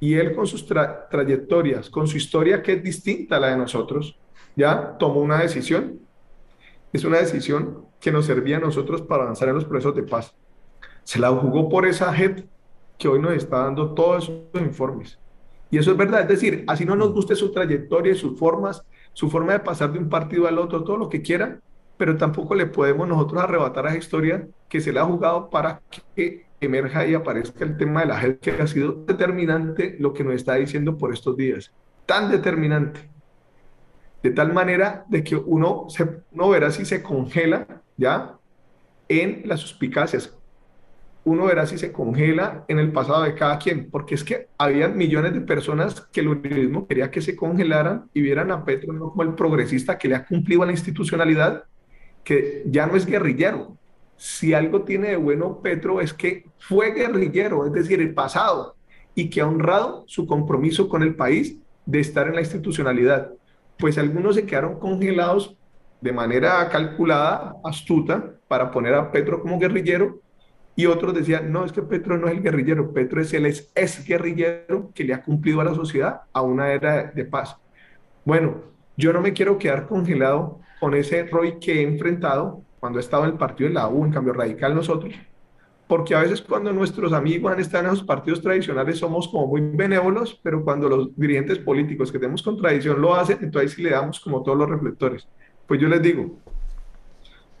Y 0.00 0.14
él 0.14 0.34
con 0.34 0.46
sus 0.46 0.66
trayectorias, 0.66 1.88
con 1.88 2.06
su 2.06 2.16
historia 2.16 2.62
que 2.62 2.72
es 2.74 2.82
distinta 2.82 3.36
a 3.36 3.40
la 3.40 3.48
de 3.48 3.56
nosotros, 3.56 4.18
ya 4.56 4.96
tomó 4.98 5.20
una 5.20 5.38
decisión. 5.38 6.00
Es 6.92 7.04
una 7.04 7.18
decisión 7.18 7.86
que 8.00 8.12
nos 8.12 8.26
servía 8.26 8.58
a 8.58 8.60
nosotros 8.60 9.02
para 9.02 9.24
avanzar 9.24 9.48
en 9.48 9.54
los 9.54 9.64
procesos 9.64 9.94
de 9.94 10.02
paz. 10.02 10.34
Se 11.02 11.18
la 11.18 11.30
jugó 11.30 11.68
por 11.68 11.86
esa 11.86 12.12
JET 12.12 12.46
que 12.98 13.08
hoy 13.08 13.20
nos 13.20 13.32
está 13.32 13.58
dando 13.58 13.94
todos 13.94 14.24
esos 14.24 14.62
informes. 14.62 15.18
Y 15.70 15.78
eso 15.78 15.90
es 15.90 15.96
verdad, 15.96 16.20
es 16.20 16.28
decir, 16.28 16.64
así 16.68 16.84
no 16.84 16.94
nos 16.94 17.12
guste 17.12 17.34
su 17.34 17.50
trayectoria 17.50 18.14
sus 18.14 18.38
formas, 18.38 18.84
su 19.12 19.28
forma 19.28 19.54
de 19.54 19.60
pasar 19.60 19.92
de 19.92 19.98
un 19.98 20.08
partido 20.08 20.46
al 20.46 20.58
otro, 20.58 20.84
todo 20.84 20.96
lo 20.96 21.08
que 21.08 21.22
quiera, 21.22 21.58
pero 21.96 22.16
tampoco 22.16 22.54
le 22.54 22.66
podemos 22.66 23.08
nosotros 23.08 23.42
arrebatar 23.42 23.86
a 23.86 23.90
esa 23.90 23.98
historia 23.98 24.46
que 24.68 24.80
se 24.80 24.92
le 24.92 25.00
ha 25.00 25.04
jugado 25.04 25.50
para 25.50 25.80
que 26.14 26.46
emerja 26.60 27.06
y 27.06 27.14
aparezca 27.14 27.64
el 27.64 27.76
tema 27.76 28.00
de 28.00 28.06
la 28.06 28.18
gente 28.18 28.38
que 28.54 28.62
ha 28.62 28.66
sido 28.66 28.92
determinante 29.06 29.96
lo 29.98 30.12
que 30.12 30.24
nos 30.24 30.34
está 30.34 30.54
diciendo 30.54 30.96
por 30.96 31.12
estos 31.12 31.36
días, 31.36 31.72
tan 32.06 32.30
determinante, 32.30 33.08
de 34.24 34.30
tal 34.30 34.54
manera 34.54 35.04
de 35.10 35.22
que 35.22 35.36
uno, 35.36 35.84
se, 35.90 36.22
uno 36.32 36.48
verá 36.48 36.70
si 36.70 36.86
se 36.86 37.02
congela 37.02 37.82
ya 37.98 38.38
en 39.06 39.42
las 39.44 39.60
suspicacias, 39.60 40.34
uno 41.24 41.44
verá 41.44 41.66
si 41.66 41.76
se 41.76 41.92
congela 41.92 42.64
en 42.68 42.78
el 42.78 42.90
pasado 42.90 43.24
de 43.24 43.34
cada 43.34 43.58
quien, 43.58 43.90
porque 43.90 44.14
es 44.14 44.24
que 44.24 44.48
había 44.56 44.88
millones 44.88 45.34
de 45.34 45.42
personas 45.42 46.00
que 46.10 46.20
el 46.20 46.28
uribismo 46.28 46.86
quería 46.86 47.10
que 47.10 47.20
se 47.20 47.36
congelaran 47.36 48.08
y 48.14 48.22
vieran 48.22 48.50
a 48.50 48.64
Petro 48.64 48.94
no 48.94 49.10
como 49.10 49.24
el 49.24 49.34
progresista 49.34 49.98
que 49.98 50.08
le 50.08 50.14
ha 50.14 50.24
cumplido 50.24 50.62
a 50.62 50.66
la 50.66 50.72
institucionalidad, 50.72 51.64
que 52.24 52.62
ya 52.64 52.86
no 52.86 52.96
es 52.96 53.04
guerrillero. 53.04 53.76
Si 54.16 54.54
algo 54.54 54.84
tiene 54.84 55.08
de 55.08 55.16
bueno 55.16 55.60
Petro 55.60 56.00
es 56.00 56.14
que 56.14 56.46
fue 56.58 56.92
guerrillero, 56.92 57.66
es 57.66 57.74
decir, 57.74 58.00
el 58.00 58.14
pasado, 58.14 58.74
y 59.14 59.28
que 59.28 59.42
ha 59.42 59.46
honrado 59.46 60.04
su 60.06 60.26
compromiso 60.26 60.88
con 60.88 61.02
el 61.02 61.14
país 61.14 61.58
de 61.84 62.00
estar 62.00 62.26
en 62.26 62.36
la 62.36 62.40
institucionalidad. 62.40 63.30
Pues 63.78 63.98
algunos 63.98 64.36
se 64.36 64.46
quedaron 64.46 64.78
congelados 64.78 65.56
de 66.00 66.12
manera 66.12 66.68
calculada, 66.68 67.56
astuta, 67.64 68.34
para 68.46 68.70
poner 68.70 68.94
a 68.94 69.10
Petro 69.10 69.40
como 69.40 69.58
guerrillero, 69.58 70.20
y 70.76 70.86
otros 70.86 71.14
decían, 71.14 71.52
no, 71.52 71.64
es 71.64 71.72
que 71.72 71.82
Petro 71.82 72.18
no 72.18 72.26
es 72.26 72.34
el 72.34 72.42
guerrillero, 72.42 72.92
Petro 72.92 73.20
es 73.20 73.32
el 73.32 73.46
ex, 73.46 74.04
guerrillero 74.06 74.90
que 74.94 75.04
le 75.04 75.14
ha 75.14 75.22
cumplido 75.22 75.60
a 75.60 75.64
la 75.64 75.74
sociedad 75.74 76.22
a 76.32 76.42
una 76.42 76.72
era 76.72 77.04
de 77.04 77.24
paz. 77.24 77.56
Bueno, 78.24 78.62
yo 78.96 79.12
no 79.12 79.20
me 79.20 79.32
quiero 79.32 79.56
quedar 79.56 79.86
congelado 79.86 80.60
con 80.80 80.94
ese 80.94 81.24
Roy 81.24 81.58
que 81.58 81.80
he 81.80 81.82
enfrentado 81.82 82.62
cuando 82.80 82.98
he 82.98 83.02
estado 83.02 83.24
en 83.24 83.30
el 83.30 83.38
partido 83.38 83.68
de 83.68 83.74
la 83.74 83.88
U, 83.88 84.04
en 84.04 84.12
cambio 84.12 84.32
radical 84.32 84.74
nosotros, 84.74 85.14
porque 85.86 86.14
a 86.14 86.20
veces 86.20 86.40
cuando 86.40 86.72
nuestros 86.72 87.12
amigos 87.12 87.58
estado 87.58 87.84
en 87.84 87.92
esos 87.92 88.06
partidos 88.06 88.40
tradicionales 88.40 88.98
somos 88.98 89.28
como 89.28 89.46
muy 89.46 89.60
benévolos, 89.60 90.40
pero 90.42 90.64
cuando 90.64 90.88
los 90.88 91.16
dirigentes 91.16 91.58
políticos 91.58 92.10
que 92.10 92.18
tenemos 92.18 92.42
contradicción 92.42 93.00
lo 93.00 93.14
hacen, 93.14 93.38
entonces 93.42 93.72
sí 93.72 93.82
le 93.82 93.90
damos 93.90 94.18
como 94.20 94.42
todos 94.42 94.58
los 94.58 94.68
reflectores. 94.68 95.28
Pues 95.66 95.80
yo 95.80 95.88
les 95.88 96.02
digo, 96.02 96.38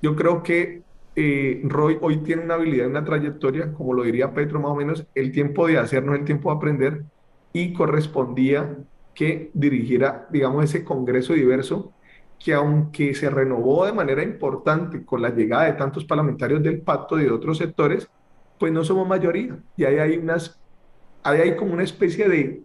yo 0.00 0.16
creo 0.16 0.42
que 0.42 0.82
eh, 1.16 1.60
Roy 1.64 1.98
hoy 2.00 2.18
tiene 2.18 2.44
una 2.44 2.54
habilidad, 2.54 2.88
una 2.88 3.04
trayectoria, 3.04 3.72
como 3.72 3.94
lo 3.94 4.02
diría 4.02 4.34
Petro 4.34 4.60
más 4.60 4.72
o 4.72 4.76
menos, 4.76 5.06
el 5.14 5.30
tiempo 5.30 5.66
de 5.66 5.78
hacer 5.78 6.04
no 6.04 6.14
el 6.14 6.24
tiempo 6.24 6.50
de 6.50 6.56
aprender, 6.56 7.04
y 7.52 7.72
correspondía 7.72 8.76
que 9.14 9.50
dirigiera, 9.54 10.26
digamos, 10.30 10.64
ese 10.64 10.84
Congreso 10.84 11.34
diverso 11.34 11.93
que 12.38 12.52
aunque 12.52 13.14
se 13.14 13.30
renovó 13.30 13.86
de 13.86 13.92
manera 13.92 14.22
importante 14.22 15.04
con 15.04 15.22
la 15.22 15.30
llegada 15.30 15.64
de 15.64 15.72
tantos 15.72 16.04
parlamentarios 16.04 16.62
del 16.62 16.80
pacto 16.80 17.18
y 17.18 17.24
de 17.24 17.30
otros 17.30 17.58
sectores, 17.58 18.08
pues 18.58 18.72
no 18.72 18.84
somos 18.84 19.08
mayoría. 19.08 19.58
Y 19.76 19.84
ahí 19.84 19.96
hay, 19.96 20.18
unas, 20.18 20.60
ahí 21.22 21.40
hay 21.40 21.56
como 21.56 21.72
una 21.72 21.82
especie 21.82 22.28
de, 22.28 22.62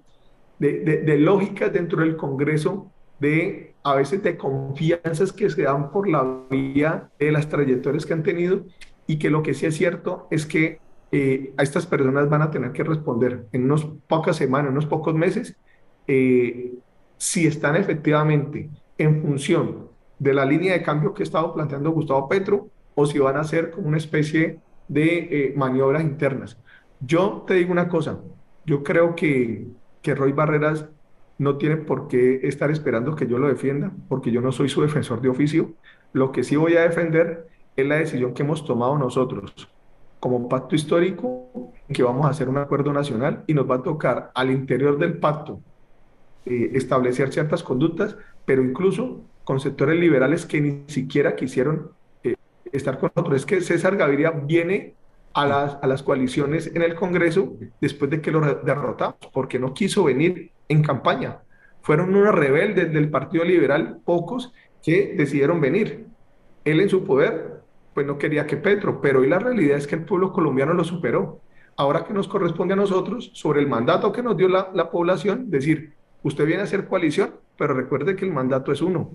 de, 0.59 1.01
de, 1.03 1.17
lógicas 1.17 1.71
dentro 1.71 2.01
del 2.01 2.17
Congreso 2.17 2.91
de 3.19 3.73
a 3.83 3.95
veces 3.95 4.21
de 4.23 4.37
confianzas 4.37 5.31
que 5.31 5.49
se 5.49 5.63
dan 5.63 5.91
por 5.91 6.07
la 6.07 6.43
vía 6.49 7.09
de 7.17 7.31
las 7.31 7.47
trayectorias 7.49 8.05
que 8.05 8.13
han 8.13 8.23
tenido 8.23 8.65
y 9.07 9.17
que 9.17 9.29
lo 9.29 9.41
que 9.41 9.53
sí 9.53 9.65
es 9.65 9.75
cierto 9.75 10.27
es 10.29 10.45
que 10.45 10.79
eh, 11.11 11.53
a 11.57 11.63
estas 11.63 11.87
personas 11.87 12.29
van 12.29 12.41
a 12.41 12.51
tener 12.51 12.71
que 12.71 12.83
responder 12.83 13.47
en 13.51 13.63
unos 13.63 13.87
pocas 14.07 14.35
semanas, 14.35 14.67
en 14.67 14.73
unos 14.73 14.85
pocos 14.85 15.15
meses, 15.15 15.55
eh, 16.07 16.73
si 17.17 17.47
están 17.47 17.75
efectivamente 17.75 18.69
en 18.99 19.21
función 19.21 19.89
de 20.19 20.33
la 20.33 20.45
línea 20.45 20.73
de 20.73 20.83
cambio 20.83 21.13
que 21.13 21.23
ha 21.23 21.25
estado 21.25 21.53
planteando 21.53 21.89
Gustavo 21.89 22.29
Petro 22.29 22.69
o 22.93 23.05
si 23.05 23.17
van 23.17 23.37
a 23.37 23.43
ser 23.43 23.71
como 23.71 23.87
una 23.87 23.97
especie 23.97 24.59
de 24.87 25.17
eh, 25.31 25.53
maniobras 25.55 26.03
internas. 26.03 26.59
Yo 26.99 27.43
te 27.47 27.55
digo 27.55 27.71
una 27.71 27.87
cosa, 27.87 28.19
yo 28.65 28.83
creo 28.83 29.15
que, 29.15 29.67
que 30.01 30.13
Roy 30.13 30.33
Barreras 30.33 30.85
no 31.37 31.57
tiene 31.57 31.77
por 31.77 32.09
qué 32.09 32.41
estar 32.43 32.69
esperando 32.69 33.15
que 33.15 33.25
yo 33.25 33.39
lo 33.39 33.47
defienda, 33.47 33.91
porque 34.09 34.31
yo 34.31 34.41
no 34.41 34.51
soy 34.51 34.67
su 34.67 34.81
defensor 34.81 35.21
de 35.21 35.29
oficio. 35.29 35.71
Lo 36.11 36.31
que 36.33 36.43
sí 36.43 36.57
voy 36.57 36.75
a 36.75 36.81
defender 36.81 37.47
es 37.77 37.87
la 37.87 37.95
decisión 37.95 38.33
que 38.33 38.43
hemos 38.43 38.65
tomado 38.65 38.97
nosotros 38.97 39.69
como 40.19 40.49
pacto 40.49 40.75
histórico, 40.75 41.71
que 41.93 42.03
vamos 42.03 42.25
a 42.25 42.29
hacer 42.29 42.49
un 42.49 42.57
acuerdo 42.57 42.91
nacional 42.91 43.43
y 43.47 43.53
nos 43.53 43.69
va 43.69 43.75
a 43.75 43.83
tocar 43.83 44.31
al 44.35 44.51
interior 44.51 44.97
del 44.97 45.17
pacto 45.17 45.61
eh, 46.45 46.71
establecer 46.73 47.31
ciertas 47.31 47.63
conductas, 47.63 48.17
pero 48.49 48.63
incluso 48.63 49.21
con 49.43 49.59
sectores 49.59 49.99
liberales 49.99 50.47
que 50.47 50.59
ni 50.59 50.83
siquiera 50.87 51.35
quisieron 51.35 51.91
eh, 52.23 52.35
estar 52.71 52.97
con 52.97 53.11
nosotros. 53.15 53.35
Es 53.41 53.45
que 53.45 53.61
César 53.61 53.95
Gaviria 53.95 54.31
viene 54.31 54.95
a 55.33 55.45
las, 55.45 55.77
a 55.79 55.85
las 55.85 56.01
coaliciones 56.01 56.65
en 56.65 56.81
el 56.81 56.95
Congreso 56.95 57.53
después 57.79 58.09
de 58.09 58.21
que 58.21 58.31
lo 58.31 58.41
derrotamos, 58.41 59.19
porque 59.31 59.59
no 59.59 59.75
quiso 59.75 60.05
venir 60.05 60.49
en 60.67 60.81
campaña. 60.81 61.43
Fueron 61.83 62.15
unos 62.15 62.33
rebeldes 62.33 62.91
del 62.91 63.11
Partido 63.11 63.43
Liberal, 63.43 63.99
pocos, 64.03 64.51
que 64.81 65.13
decidieron 65.15 65.61
venir. 65.61 66.07
Él 66.65 66.79
en 66.79 66.89
su 66.89 67.03
poder, 67.03 67.61
pues 67.93 68.07
no 68.07 68.17
quería 68.17 68.47
que 68.47 68.57
Petro, 68.57 68.99
pero 68.99 69.19
hoy 69.19 69.29
la 69.29 69.37
realidad 69.37 69.77
es 69.77 69.85
que 69.85 69.93
el 69.93 70.05
pueblo 70.05 70.33
colombiano 70.33 70.73
lo 70.73 70.83
superó. 70.83 71.39
Ahora 71.75 72.03
que 72.03 72.15
nos 72.15 72.27
corresponde 72.27 72.73
a 72.73 72.77
nosotros, 72.77 73.29
sobre 73.35 73.61
el 73.61 73.67
mandato 73.67 74.11
que 74.11 74.23
nos 74.23 74.35
dio 74.35 74.47
la, 74.49 74.71
la 74.73 74.89
población, 74.89 75.51
decir, 75.51 75.93
usted 76.23 76.47
viene 76.47 76.61
a 76.61 76.65
hacer 76.65 76.87
coalición, 76.87 77.35
pero 77.59 77.73
recuerde 77.73 78.15
que 78.15 78.23
el 78.23 78.31
mandato 78.31 78.71
es 78.71 78.81
uno, 78.81 79.11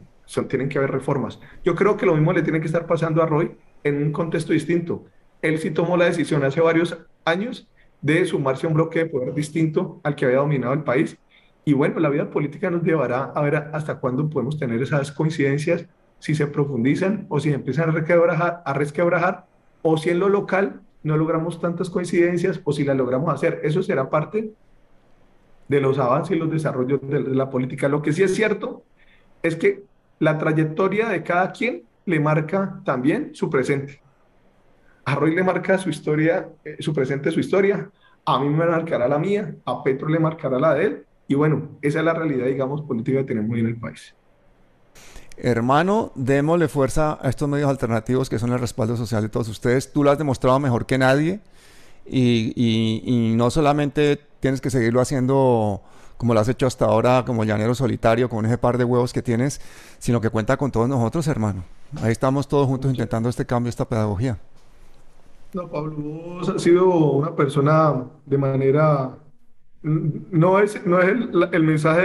tienen 0.48 0.68
que 0.68 0.76
haber 0.76 0.90
reformas. 0.90 1.40
Yo 1.64 1.74
creo 1.74 1.96
que 1.96 2.04
lo 2.04 2.14
mismo 2.14 2.30
le 2.34 2.42
tiene 2.42 2.60
que 2.60 2.66
estar 2.66 2.86
pasando 2.86 3.22
a 3.22 3.26
Roy 3.26 3.52
en 3.82 4.02
un 4.02 4.12
contexto 4.12 4.52
distinto. 4.52 5.06
Él 5.40 5.58
sí 5.58 5.70
tomó 5.70 5.96
la 5.96 6.04
decisión 6.04 6.44
hace 6.44 6.60
varios 6.60 6.98
años 7.24 7.66
de 8.02 8.26
sumarse 8.26 8.66
a 8.66 8.68
un 8.68 8.74
bloque 8.74 8.98
de 8.98 9.06
poder 9.06 9.32
distinto 9.32 9.98
al 10.04 10.14
que 10.14 10.26
había 10.26 10.36
dominado 10.36 10.74
el 10.74 10.82
país 10.82 11.16
y 11.64 11.72
bueno, 11.72 11.98
la 12.00 12.10
vida 12.10 12.30
política 12.30 12.70
nos 12.70 12.82
llevará 12.82 13.32
a 13.34 13.40
ver 13.40 13.56
hasta 13.72 13.98
cuándo 13.98 14.28
podemos 14.28 14.58
tener 14.58 14.82
esas 14.82 15.10
coincidencias, 15.10 15.86
si 16.18 16.34
se 16.34 16.46
profundizan 16.46 17.24
o 17.30 17.40
si 17.40 17.50
empiezan 17.50 17.88
a 17.88 17.92
resquebrajar, 17.92 18.62
a 18.62 18.72
resquebrajar 18.74 19.46
o 19.80 19.96
si 19.96 20.10
en 20.10 20.18
lo 20.18 20.28
local 20.28 20.82
no 21.02 21.16
logramos 21.16 21.60
tantas 21.60 21.88
coincidencias 21.88 22.60
o 22.64 22.72
si 22.74 22.84
las 22.84 22.96
logramos 22.96 23.32
hacer. 23.32 23.60
Eso 23.64 23.82
será 23.82 24.10
parte 24.10 24.52
de 25.68 25.80
los 25.80 25.98
avances 25.98 26.36
y 26.36 26.38
los 26.38 26.50
desarrollos 26.50 27.00
de 27.02 27.20
la 27.20 27.50
política. 27.50 27.88
Lo 27.88 28.02
que 28.02 28.12
sí 28.12 28.22
es 28.22 28.34
cierto 28.34 28.82
es 29.42 29.56
que 29.56 29.84
la 30.18 30.38
trayectoria 30.38 31.08
de 31.08 31.22
cada 31.22 31.52
quien 31.52 31.84
le 32.06 32.20
marca 32.20 32.80
también 32.84 33.34
su 33.34 33.48
presente. 33.50 34.00
A 35.04 35.14
Roy 35.14 35.34
le 35.34 35.42
marca 35.42 35.78
su 35.78 35.90
historia, 35.90 36.48
eh, 36.64 36.76
su 36.80 36.94
presente, 36.94 37.30
su 37.30 37.40
historia. 37.40 37.90
A 38.24 38.38
mí 38.38 38.48
me 38.48 38.64
marcará 38.64 39.06
la 39.06 39.18
mía, 39.18 39.54
a 39.64 39.82
Petro 39.82 40.08
le 40.08 40.18
marcará 40.18 40.58
la 40.58 40.74
de 40.74 40.86
él 40.86 41.06
y 41.28 41.34
bueno, 41.34 41.70
esa 41.82 41.98
es 42.00 42.04
la 42.04 42.14
realidad, 42.14 42.46
digamos, 42.46 42.82
política 42.82 43.18
que 43.18 43.24
tenemos 43.24 43.52
hoy 43.52 43.60
en 43.60 43.66
el 43.66 43.76
país. 43.76 44.14
Hermano, 45.36 46.12
démosle 46.14 46.68
fuerza 46.68 47.18
a 47.20 47.28
estos 47.28 47.48
medios 47.48 47.68
alternativos 47.68 48.30
que 48.30 48.38
son 48.38 48.52
el 48.52 48.60
respaldo 48.60 48.96
social 48.96 49.22
de 49.22 49.28
todos 49.28 49.48
ustedes. 49.48 49.92
Tú 49.92 50.04
lo 50.04 50.10
has 50.10 50.18
demostrado 50.18 50.60
mejor 50.60 50.86
que 50.86 50.96
nadie 50.96 51.40
y, 52.06 53.34
no 53.36 53.50
solamente 53.50 54.20
tienes 54.44 54.60
que 54.60 54.68
seguirlo 54.68 55.00
haciendo 55.00 55.80
como 56.18 56.34
lo 56.34 56.40
has 56.40 56.48
hecho 56.50 56.66
hasta 56.66 56.84
ahora, 56.84 57.24
como 57.24 57.44
llanero 57.44 57.74
solitario, 57.74 58.28
con 58.28 58.44
ese 58.44 58.58
par 58.58 58.76
de 58.76 58.84
huevos 58.84 59.14
que 59.14 59.22
tienes, 59.22 59.58
sino 59.98 60.20
que 60.20 60.28
cuenta 60.28 60.58
con 60.58 60.70
todos 60.70 60.86
nosotros, 60.86 61.26
hermano. 61.28 61.64
Ahí 62.02 62.12
estamos 62.12 62.46
todos 62.46 62.66
juntos 62.66 62.90
intentando 62.90 63.30
este 63.30 63.46
cambio, 63.46 63.70
esta 63.70 63.88
pedagogía. 63.88 64.36
No, 65.54 65.66
Pablo, 65.70 65.96
vos 65.96 66.46
has 66.50 66.60
sido 66.60 66.90
una 66.90 67.34
persona 67.34 68.04
de 68.26 68.36
manera 68.36 69.16
no 69.82 70.58
es, 70.58 70.84
no 70.84 71.00
es 71.00 71.08
el, 71.08 71.48
el 71.50 71.62
mensaje 71.62 72.02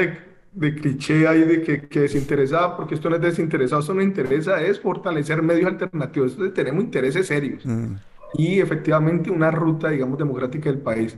de, 0.53 0.69
de, 0.69 0.75
cliché 0.75 1.27
ahí 1.27 1.41
de 1.41 1.61
que, 1.61 1.89
que 1.89 1.99
desinteresada, 1.99 2.77
porque 2.77 2.95
esto 2.95 3.09
no 3.09 3.17
es 3.17 3.21
desinteresado, 3.21 3.81
esto 3.81 3.93
no 3.93 4.01
interesa, 4.01 4.61
es 4.61 4.79
fortalecer 4.79 5.41
medios 5.41 5.67
alternativos, 5.67 6.37
tenemos 6.53 6.81
intereses 6.85 7.27
serios 7.27 7.65
mm. 7.65 7.95
y 8.35 8.61
efectivamente 8.61 9.29
una 9.29 9.51
ruta, 9.51 9.89
digamos, 9.89 10.17
democrática 10.17 10.69
del 10.69 10.79
país. 10.79 11.17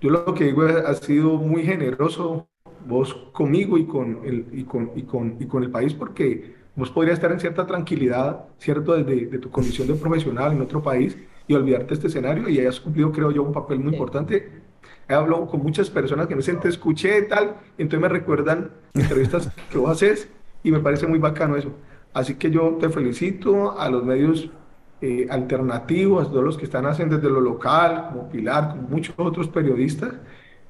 Yo 0.00 0.10
lo 0.10 0.34
que 0.34 0.44
digo 0.44 0.62
ha 0.62 0.94
sido 0.94 1.36
muy 1.36 1.62
generoso 1.62 2.48
vos 2.86 3.14
conmigo 3.32 3.78
y 3.78 3.86
con 3.86 4.20
el, 4.24 4.46
y 4.52 4.64
con, 4.64 4.92
y 4.94 5.02
con, 5.02 5.36
y 5.40 5.46
con 5.46 5.62
el 5.62 5.70
país, 5.70 5.92
porque 5.94 6.54
vos 6.76 6.90
podrías 6.90 7.14
estar 7.14 7.32
en 7.32 7.40
cierta 7.40 7.66
tranquilidad, 7.66 8.46
¿cierto?, 8.58 8.94
desde 8.94 9.26
de 9.26 9.38
tu 9.38 9.50
condición 9.50 9.88
de 9.88 9.94
profesional 9.94 10.52
en 10.52 10.60
otro 10.60 10.82
país 10.82 11.16
y 11.48 11.54
olvidarte 11.54 11.94
este 11.94 12.06
escenario 12.08 12.48
y 12.48 12.60
hayas 12.60 12.80
cumplido, 12.80 13.10
creo 13.10 13.30
yo, 13.30 13.42
un 13.42 13.52
papel 13.52 13.80
muy 13.80 13.92
importante 13.94 14.66
he 15.08 15.14
hablado 15.14 15.46
con 15.46 15.62
muchas 15.62 15.90
personas 15.90 16.26
que 16.26 16.34
me 16.34 16.40
dicen, 16.40 16.60
te 16.60 16.68
escuché 16.68 17.22
tal, 17.22 17.56
y 17.78 17.82
entonces 17.82 18.00
me 18.00 18.08
recuerdan 18.08 18.70
entrevistas 18.94 19.50
que 19.70 19.78
vos 19.78 19.90
haces 19.90 20.28
y 20.62 20.70
me 20.70 20.80
parece 20.80 21.06
muy 21.06 21.18
bacano 21.18 21.56
eso. 21.56 21.70
Así 22.12 22.34
que 22.34 22.50
yo 22.50 22.76
te 22.80 22.88
felicito 22.88 23.78
a 23.78 23.88
los 23.90 24.04
medios 24.04 24.50
eh, 25.00 25.26
alternativos, 25.30 26.30
todos 26.30 26.44
los 26.44 26.56
que 26.56 26.64
están 26.64 26.86
haciendo 26.86 27.16
desde 27.16 27.30
lo 27.30 27.40
local, 27.40 28.08
como 28.08 28.28
Pilar, 28.28 28.70
como 28.70 28.88
muchos 28.88 29.14
otros 29.18 29.48
periodistas, 29.48 30.14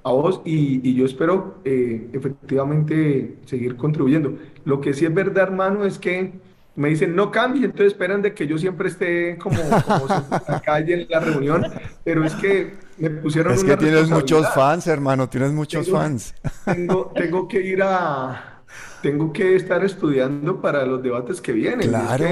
a 0.03 0.11
vos 0.13 0.41
y, 0.45 0.89
y 0.89 0.95
yo 0.95 1.05
espero 1.05 1.57
eh, 1.65 2.09
efectivamente 2.13 3.39
seguir 3.45 3.77
contribuyendo. 3.77 4.39
Lo 4.65 4.81
que 4.81 4.95
sí 4.95 5.05
es 5.05 5.13
verdad, 5.13 5.45
hermano, 5.45 5.85
es 5.85 5.99
que 5.99 6.33
me 6.77 6.89
dicen 6.91 7.17
no 7.17 7.31
cambie, 7.31 7.65
entonces 7.65 7.89
esperan 7.89 8.23
de 8.23 8.35
que 8.35 8.47
yo 8.47 8.59
siempre 8.59 8.89
esté 8.89 9.39
como, 9.39 9.59
como 9.85 10.15
en 10.15 10.25
la 10.49 10.61
calle 10.61 11.03
en 11.03 11.07
la 11.09 11.21
reunión, 11.21 11.67
pero 12.05 12.25
es 12.25 12.35
que 12.35 12.75
me 12.99 13.11
pusieron 13.11 13.55
Es 13.55 13.65
que 13.65 13.77
tienes 13.77 14.11
muchos 14.11 14.47
fans, 14.55 14.87
hermano, 14.87 15.29
tienes 15.29 15.53
muchos 15.53 15.87
tengo, 15.87 15.99
fans. 15.99 16.35
Tengo, 16.65 17.13
tengo 17.15 17.49
que 17.49 17.63
ir 17.63 17.83
a, 17.83 18.56
tengo 19.03 19.33
que 19.33 19.57
estar 19.57 19.85
estudiando 19.85 20.61
para 20.61 20.85
los 20.85 21.03
debates 21.03 21.41
que 21.41 21.53
vienen. 21.53 21.89
Claro. 21.89 22.25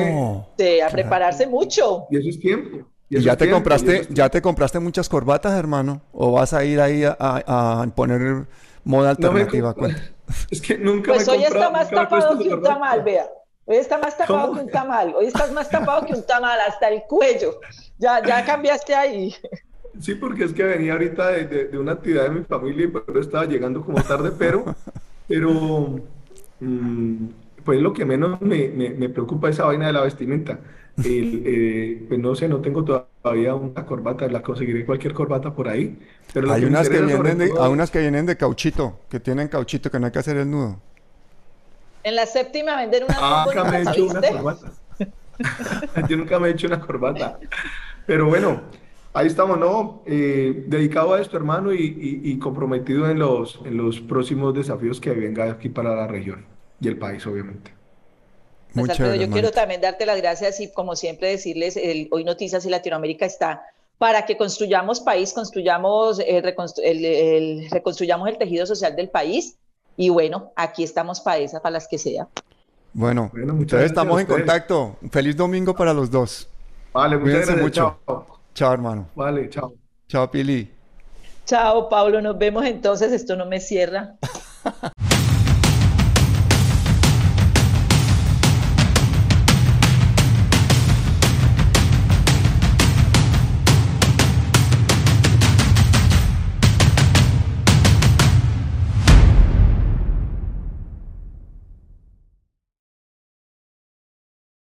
Y 0.58 0.62
es 0.62 0.68
que, 0.68 0.82
a 0.82 0.88
prepararse 0.88 1.46
mucho. 1.46 2.06
Y 2.10 2.18
eso 2.18 2.28
es 2.28 2.40
tiempo. 2.40 2.78
Y, 3.08 3.20
ya 3.20 3.36
te 3.36 3.44
tiempo, 3.44 3.56
compraste, 3.56 4.06
ya 4.10 4.28
te 4.28 4.42
compraste 4.42 4.80
muchas 4.80 5.08
corbatas, 5.08 5.52
hermano, 5.52 6.00
o 6.12 6.32
vas 6.32 6.52
a 6.52 6.64
ir 6.64 6.80
ahí 6.80 7.04
a, 7.04 7.16
a, 7.18 7.82
a 7.82 7.86
poner 7.88 8.46
moda 8.82 9.10
alternativa. 9.10 9.74
No 9.76 9.88
es 10.50 10.60
que 10.60 10.78
nunca 10.78 11.12
pues 11.12 11.28
me 11.28 11.34
hoy 11.34 11.44
está 11.44 11.70
más 11.70 11.90
tapado 11.90 12.38
que 12.38 12.54
un 12.54 12.62
tamal, 12.62 13.02
vea. 13.02 13.28
Hoy 13.66 13.76
está 13.76 13.98
más 13.98 14.16
tapado 14.16 14.48
¿Cómo? 14.48 14.58
que 14.58 14.64
un 14.64 14.70
tamal. 14.70 15.14
Hoy 15.16 15.26
estás 15.26 15.52
más 15.52 15.70
tapado 15.70 16.04
que 16.04 16.12
un 16.12 16.26
tamal 16.26 16.58
hasta 16.68 16.88
el 16.88 17.02
cuello. 17.08 17.60
Ya, 17.98 18.22
ya 18.24 18.44
cambiaste 18.44 18.94
ahí. 18.94 19.34
Sí, 20.00 20.14
porque 20.16 20.44
es 20.44 20.52
que 20.52 20.64
venía 20.64 20.92
ahorita 20.92 21.28
de, 21.28 21.46
de, 21.46 21.64
de 21.68 21.78
una 21.78 21.92
actividad 21.92 22.24
de 22.24 22.30
mi 22.30 22.44
familia 22.44 22.86
y 22.86 22.88
pero 22.88 23.20
estaba 23.20 23.44
llegando 23.46 23.82
como 23.82 24.02
tarde, 24.02 24.32
pero, 24.36 24.74
pero 25.28 26.00
pues 27.64 27.80
lo 27.80 27.92
que 27.92 28.04
menos 28.04 28.40
me, 28.40 28.68
me, 28.68 28.90
me, 28.90 29.08
preocupa 29.08 29.48
es 29.48 29.56
esa 29.56 29.64
vaina 29.64 29.86
de 29.86 29.92
la 29.92 30.02
vestimenta. 30.02 30.60
El, 30.98 31.42
eh, 31.46 32.04
pues 32.08 32.20
no 32.20 32.34
sé, 32.34 32.48
no 32.48 32.60
tengo 32.60 32.84
todavía 32.84 33.54
una 33.54 33.86
corbata, 33.86 34.28
la 34.28 34.42
conseguiré 34.42 34.84
cualquier 34.84 35.14
corbata 35.14 35.54
por 35.54 35.68
ahí. 35.68 35.98
Pero 36.32 36.52
hay 36.52 36.64
unas 36.64 36.88
que, 36.88 37.00
vienen 37.00 37.38
de, 37.38 37.50
hay 37.58 37.72
unas 37.72 37.90
que 37.90 38.00
vienen 38.00 38.26
de 38.26 38.36
cauchito, 38.36 39.00
que 39.08 39.20
tienen 39.20 39.48
cauchito, 39.48 39.90
que 39.90 39.98
no 39.98 40.06
hay 40.06 40.12
que 40.12 40.18
hacer 40.18 40.36
el 40.36 40.50
nudo. 40.50 40.78
En 42.02 42.16
la 42.16 42.26
séptima 42.26 42.76
vender 42.76 43.04
una 43.04 43.16
ah, 43.18 43.44
nunca 43.46 43.64
me 43.64 43.78
he 43.78 43.82
hecho 43.82 44.06
una 44.06 44.20
corbata. 44.20 44.72
Yo 46.08 46.16
nunca 46.16 46.38
me 46.38 46.48
he 46.48 46.50
hecho 46.50 46.66
una 46.66 46.80
corbata. 46.80 47.38
Pero 48.06 48.26
bueno, 48.26 48.60
ahí 49.14 49.26
estamos, 49.26 49.58
¿no? 49.58 50.02
Eh, 50.04 50.64
dedicado 50.66 51.14
a 51.14 51.20
esto, 51.20 51.38
hermano, 51.38 51.72
y, 51.72 51.78
y, 51.78 52.30
y, 52.30 52.38
comprometido 52.38 53.08
en 53.08 53.18
los, 53.18 53.58
en 53.64 53.78
los 53.78 54.00
próximos 54.00 54.52
desafíos 54.52 55.00
que 55.00 55.12
venga 55.12 55.50
aquí 55.50 55.70
para 55.70 55.96
la 55.96 56.06
región 56.06 56.53
y 56.80 56.88
el 56.88 56.98
país, 56.98 57.26
obviamente. 57.26 57.72
Pues, 58.74 58.90
Alfredo, 58.90 59.14
yo 59.14 59.30
quiero 59.30 59.52
también 59.52 59.80
darte 59.80 60.04
las 60.04 60.16
gracias 60.16 60.60
y 60.60 60.72
como 60.72 60.96
siempre 60.96 61.28
decirles, 61.28 61.76
el, 61.76 62.08
hoy 62.10 62.24
Noticias 62.24 62.66
y 62.66 62.70
Latinoamérica 62.70 63.24
está 63.24 63.62
para 63.98 64.26
que 64.26 64.36
construyamos 64.36 65.00
país, 65.00 65.32
construyamos, 65.32 66.18
eh, 66.18 66.40
reconstru 66.42 66.82
el, 66.84 67.04
el, 67.04 67.70
reconstruyamos 67.70 68.28
el 68.28 68.36
tejido 68.36 68.66
social 68.66 68.96
del 68.96 69.08
país 69.08 69.56
y 69.96 70.08
bueno, 70.08 70.52
aquí 70.56 70.82
estamos 70.82 71.20
para 71.20 71.38
esas, 71.38 71.60
para 71.60 71.74
las 71.74 71.86
que 71.86 71.98
sea. 71.98 72.26
Bueno, 72.92 73.30
Bueno, 73.32 73.54
muchas 73.54 73.78
entonces 73.78 73.78
gracias 73.78 73.90
estamos 73.90 74.20
en 74.20 74.26
contacto. 74.26 74.96
Feliz 75.10 75.36
domingo 75.36 75.74
para 75.74 75.94
los 75.94 76.10
dos. 76.10 76.48
Vale, 76.92 77.16
muchas 77.16 77.22
Cuídense 77.22 77.52
gracias. 77.52 77.62
mucho. 77.62 77.98
Chao. 78.06 78.26
Chao, 78.54 78.72
hermano. 78.72 79.08
Vale, 79.14 79.48
chao. 79.50 79.74
Chao, 80.08 80.30
Pili. 80.30 80.70
Chao, 81.44 81.88
Pablo, 81.88 82.20
nos 82.20 82.38
vemos 82.38 82.64
entonces, 82.64 83.12
esto 83.12 83.36
no 83.36 83.46
me 83.46 83.60
cierra. 83.60 84.16